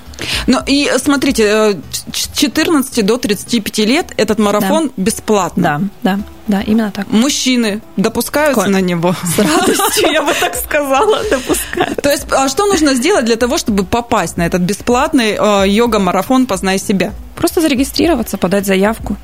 Ну 0.48 0.60
и 0.66 0.90
смотрите, 0.98 1.78
с 2.12 2.30
14 2.34 3.06
до 3.06 3.18
35 3.18 3.78
лет 3.80 4.14
этот 4.18 4.40
марафон 4.40 4.88
да. 4.88 5.04
бесплатный. 5.04 5.64
Да, 5.64 5.82
да, 6.02 6.20
да, 6.48 6.62
именно 6.62 6.92
так. 6.92 7.08
Мужчины 7.12 7.82
допускаются 7.98 8.64
Коль. 8.64 8.72
на 8.72 8.82
него? 8.82 9.14
С 9.36 9.38
радостью, 9.38 10.12
я 10.12 10.24
бы 10.24 10.34
так 10.34 10.56
сказала, 10.56 11.20
допускают. 11.30 12.02
То 12.02 12.10
есть, 12.10 12.26
а 12.32 12.48
что 12.50 12.66
нужно 12.66 12.96
сделать 12.96 13.26
для 13.26 13.36
того, 13.36 13.58
чтобы 13.58 13.84
попасть 13.84 14.38
на 14.38 14.46
этот 14.46 14.62
бесплатный 14.62 15.38
э, 15.40 15.68
йога-марафон 15.68 16.48
«Познай 16.48 16.80
себя»? 16.80 17.14
Просто 17.36 17.62
зарегистрироваться, 17.62 18.38
подать 18.38 18.66
заявку 18.66 19.18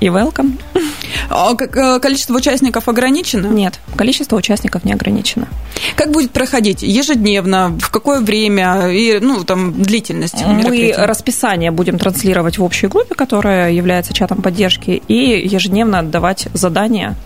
и 0.00 0.06
welcome. 0.06 0.58
А 1.30 1.54
количество 1.54 2.34
участников 2.34 2.88
ограничено? 2.88 3.46
Нет, 3.46 3.78
количество 3.96 4.36
участников 4.36 4.84
не 4.84 4.92
ограничено. 4.92 5.48
Как 5.96 6.10
будет 6.10 6.30
проходить? 6.30 6.82
Ежедневно? 6.82 7.76
В 7.80 7.90
какое 7.90 8.20
время? 8.20 8.88
И, 8.90 9.18
ну, 9.20 9.44
там, 9.44 9.82
длительность 9.82 10.44
Мы 10.44 10.92
расписание 10.96 11.70
будем 11.70 11.98
транслировать 11.98 12.58
в 12.58 12.64
общей 12.64 12.86
группе, 12.86 13.14
которая 13.14 13.72
является 13.72 14.12
чатом 14.12 14.42
поддержки, 14.42 15.02
и 15.08 15.48
ежедневно 15.48 16.00
отдавать 16.00 16.48
задания, 16.54 17.16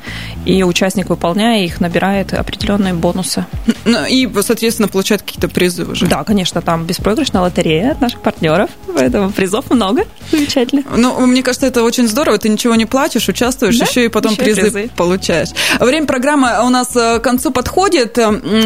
и 0.44 0.62
участник, 0.62 1.10
выполняя 1.10 1.64
их, 1.64 1.80
набирает 1.80 2.32
определенные 2.34 2.94
бонусы. 2.94 3.44
Ну, 3.84 4.04
и, 4.06 4.28
соответственно, 4.42 4.88
получает 4.88 5.22
какие-то 5.22 5.48
призы 5.48 5.84
уже? 5.84 6.06
Да, 6.06 6.24
конечно, 6.24 6.62
там 6.62 6.84
беспроигрышная 6.84 7.42
лотерея 7.42 7.92
от 7.92 8.00
наших 8.00 8.20
партнеров, 8.20 8.70
поэтому 8.94 9.30
призов 9.30 9.70
много. 9.70 10.04
Замечательно. 10.30 10.82
Ну, 10.96 11.26
мне 11.26 11.42
кажется, 11.42 11.66
это 11.66 11.82
очень 11.82 12.08
здорово. 12.08 12.38
Ты 12.38 12.48
ничего 12.48 12.74
не 12.74 12.86
платишь, 12.86 13.28
участвуешь, 13.28 13.77
да? 13.78 13.86
еще 13.86 14.04
и 14.04 14.08
потом 14.08 14.32
еще 14.32 14.42
призы, 14.42 14.60
призы 14.62 14.90
получаешь. 14.96 15.48
Время 15.80 16.06
программы 16.06 16.50
у 16.64 16.70
нас 16.70 16.94
э, 16.94 17.18
к 17.18 17.22
концу 17.22 17.50
подходит. 17.50 18.18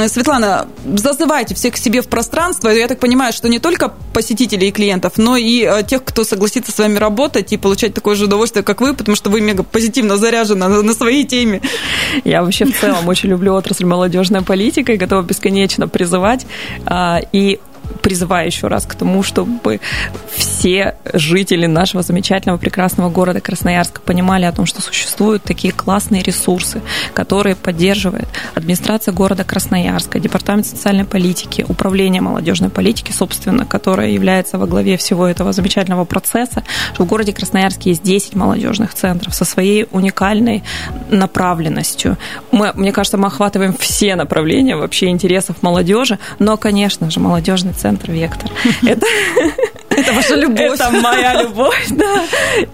Светлана, 0.09 0.67
зазывайте 0.85 1.55
всех 1.55 1.75
к 1.75 1.77
себе 1.77 2.03
в 2.03 2.09
пространство. 2.09 2.69
Я 2.69 2.89
так 2.89 2.99
понимаю, 2.99 3.33
что 3.33 3.49
не 3.49 3.59
только 3.59 3.93
посетителей 4.13 4.69
и 4.69 4.73
клиентов, 4.73 5.15
но 5.17 5.37
и 5.37 5.65
э, 5.65 5.83
тех, 5.85 6.05
кто 6.05 6.25
согласится 6.25 6.73
с 6.73 6.79
вами 6.79 6.99
работать 6.99 7.53
и 7.53 7.57
получать 7.57 7.95
такое 7.95 8.15
же 8.15 8.25
удовольствие, 8.25 8.63
как 8.63 8.81
вы, 8.81 8.95
потому 8.95 9.17
что 9.17 9.31
вы 9.31 9.41
мега 9.41 9.63
позитивно 9.63 10.17
заряжены 10.17 10.69
на, 10.69 10.83
на 10.83 10.95
своей 10.95 11.25
теме. 11.25 11.61
Я 12.25 12.43
вообще 12.43 12.65
в 12.65 12.79
целом 12.79 13.09
очень 13.09 13.31
люблю 13.31 13.55
отрасль 13.55 13.85
молодежная 13.85 14.43
политика 14.43 14.93
и 14.93 14.97
готова 14.97 15.23
бесконечно 15.23 15.89
призывать. 15.89 16.47
А, 16.87 17.21
и 17.33 17.61
призываю 18.03 18.47
еще 18.47 18.67
раз 18.67 18.85
к 18.85 18.95
тому, 18.95 19.23
чтобы 19.23 19.81
все 20.35 20.97
жители 21.13 21.67
нашего 21.67 22.03
замечательного, 22.03 22.59
прекрасного 22.59 23.09
города 23.09 23.41
Красноярска 23.41 24.01
понимали 24.01 24.45
о 24.45 24.53
том, 24.53 24.67
что 24.67 24.83
существуют 24.83 25.45
такие 25.45 25.73
классные 25.73 26.23
ресурсы, 26.23 26.83
которые 27.15 27.55
поддерживает 27.55 28.29
администрация 28.55 29.13
города 29.13 29.45
Красноярска, 29.45 30.19
Департамент 30.19 30.67
социальной 30.67 31.05
политики, 31.05 31.65
Управление 31.69 32.21
молодежной 32.21 32.71
политики, 32.71 33.13
собственно, 33.13 33.65
которое 33.65 34.11
является 34.11 34.59
во 34.59 34.67
главе 34.67 34.97
всего 34.97 35.27
этого 35.27 35.53
замечательного 35.53 36.05
процесса, 36.05 36.65
что 36.95 37.05
в 37.05 37.07
городе 37.07 37.33
Красноярске 37.33 37.91
есть 37.91 38.03
10 38.03 38.35
молодежных 38.35 38.95
центров 38.95 39.35
со 39.35 39.45
своей 39.45 39.87
уникальной 39.93 40.65
направленностью. 41.11 42.19
Мы, 42.51 42.73
мне 42.75 42.93
кажется, 42.93 43.17
мы 43.17 43.29
охватываем 43.29 43.75
все 43.75 44.17
направления 44.17 44.77
вообще 44.77 45.09
интересов 45.09 45.63
молодежи, 45.63 46.19
но, 46.39 46.57
конечно 46.57 47.11
же, 47.11 47.21
молодежный 47.21 47.73
центр 47.73 47.92
«Вектор». 48.07 48.51
Это 48.87 49.07
это 50.03 50.13
ваша 50.13 50.35
любовь. 50.37 50.75
Это 50.75 50.91
моя 50.91 51.43
любовь, 51.43 51.89
да. 51.91 52.25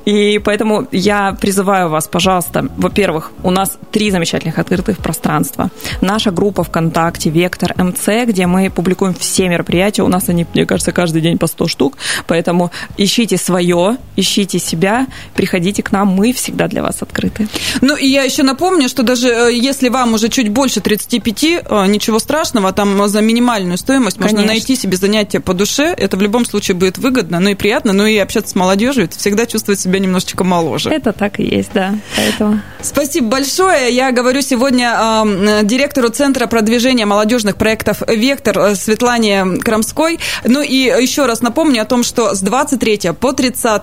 И 0.05 0.39
поэтому 0.39 0.87
я 0.93 1.37
призываю 1.41 1.89
вас, 1.89 2.09
пожалуйста, 2.09 2.69
во-первых, 2.77 3.31
у 3.43 3.51
нас 3.51 3.79
три 3.93 4.11
замечательных 4.11 4.59
открытых 4.59 4.99
пространства. 4.99 5.71
Наша 6.01 6.31
группа 6.31 6.65
ВКонтакте 6.65 7.31
«Вектор 7.31 7.75
МЦ», 7.77 8.27
где 8.27 8.47
мы 8.47 8.71
публикуем 8.71 9.15
все 9.15 9.49
мероприятия. 9.49 10.03
У 10.03 10.09
нас 10.09 10.29
они, 10.29 10.47
мне 10.55 10.67
кажется, 10.67 10.93
каждый 10.93 11.21
день 11.21 11.39
по 11.39 11.47
100 11.47 11.69
штук. 11.69 11.97
Поэтому 12.27 12.71
ищите 12.97 13.37
свое, 13.37 13.97
ищите 14.17 14.59
себя, 14.59 15.07
приходите 15.35 15.83
к 15.83 15.93
нам, 15.93 16.09
мы 16.09 16.33
всегда 16.33 16.69
для 16.69 16.83
вас 16.83 17.03
открыты. 17.03 17.49
Ну, 17.81 17.97
и 17.97 18.07
я 18.07 18.23
еще 18.23 18.43
напомню, 18.43 18.89
что 18.89 19.03
даже 19.03 19.29
э, 19.29 19.53
если 19.53 19.89
вам 19.89 20.15
уже 20.15 20.29
чуть 20.29 20.49
больше 20.49 20.81
35, 20.81 21.45
э, 21.45 21.87
ничего 21.87 22.19
страшного, 22.19 22.73
там 22.73 23.09
за 23.09 23.21
минимальную 23.21 23.79
стоимость 23.79 24.17
Конечно. 24.17 24.39
можно 24.39 24.53
найти 24.53 24.77
себе 24.77 24.97
занятие 24.97 25.41
по 25.41 25.55
душе. 25.55 25.95
Это 25.97 26.17
в 26.17 26.23
любом 26.23 26.45
случае 26.45 26.75
будет 26.75 26.99
выгодно 26.99 27.18
выгодно, 27.19 27.41
ну 27.41 27.51
и 27.51 27.55
приятно, 27.55 27.93
ну 27.93 28.07
и 28.07 28.17
общаться 28.17 28.53
с 28.53 28.55
молодежью, 28.55 29.05
это 29.05 29.19
всегда 29.19 29.45
чувствовать 29.47 29.81
себя 29.81 29.99
немножечко 29.99 30.45
моложе. 30.45 30.91
Это 30.91 31.13
так 31.13 31.41
и 31.41 31.45
есть, 31.45 31.71
да. 31.75 31.97
Поэтому... 32.17 32.61
Спасибо 32.81 33.27
большое. 33.29 33.93
Я 33.93 34.13
говорю 34.13 34.41
сегодня 34.41 34.97
э, 34.97 35.65
директору 35.65 36.11
Центра 36.11 36.47
продвижения 36.47 37.07
молодежных 37.07 37.57
проектов 37.57 38.05
«Вектор» 38.07 38.77
Светлане 38.77 39.59
Крамской. 39.63 40.21
Ну 40.45 40.63
и 40.63 40.77
еще 40.77 41.27
раз 41.27 41.43
напомню 41.43 41.83
о 41.83 41.85
том, 41.85 42.05
что 42.05 42.35
с 42.35 42.41
23 42.41 43.11
по 43.19 43.33
30 43.33 43.83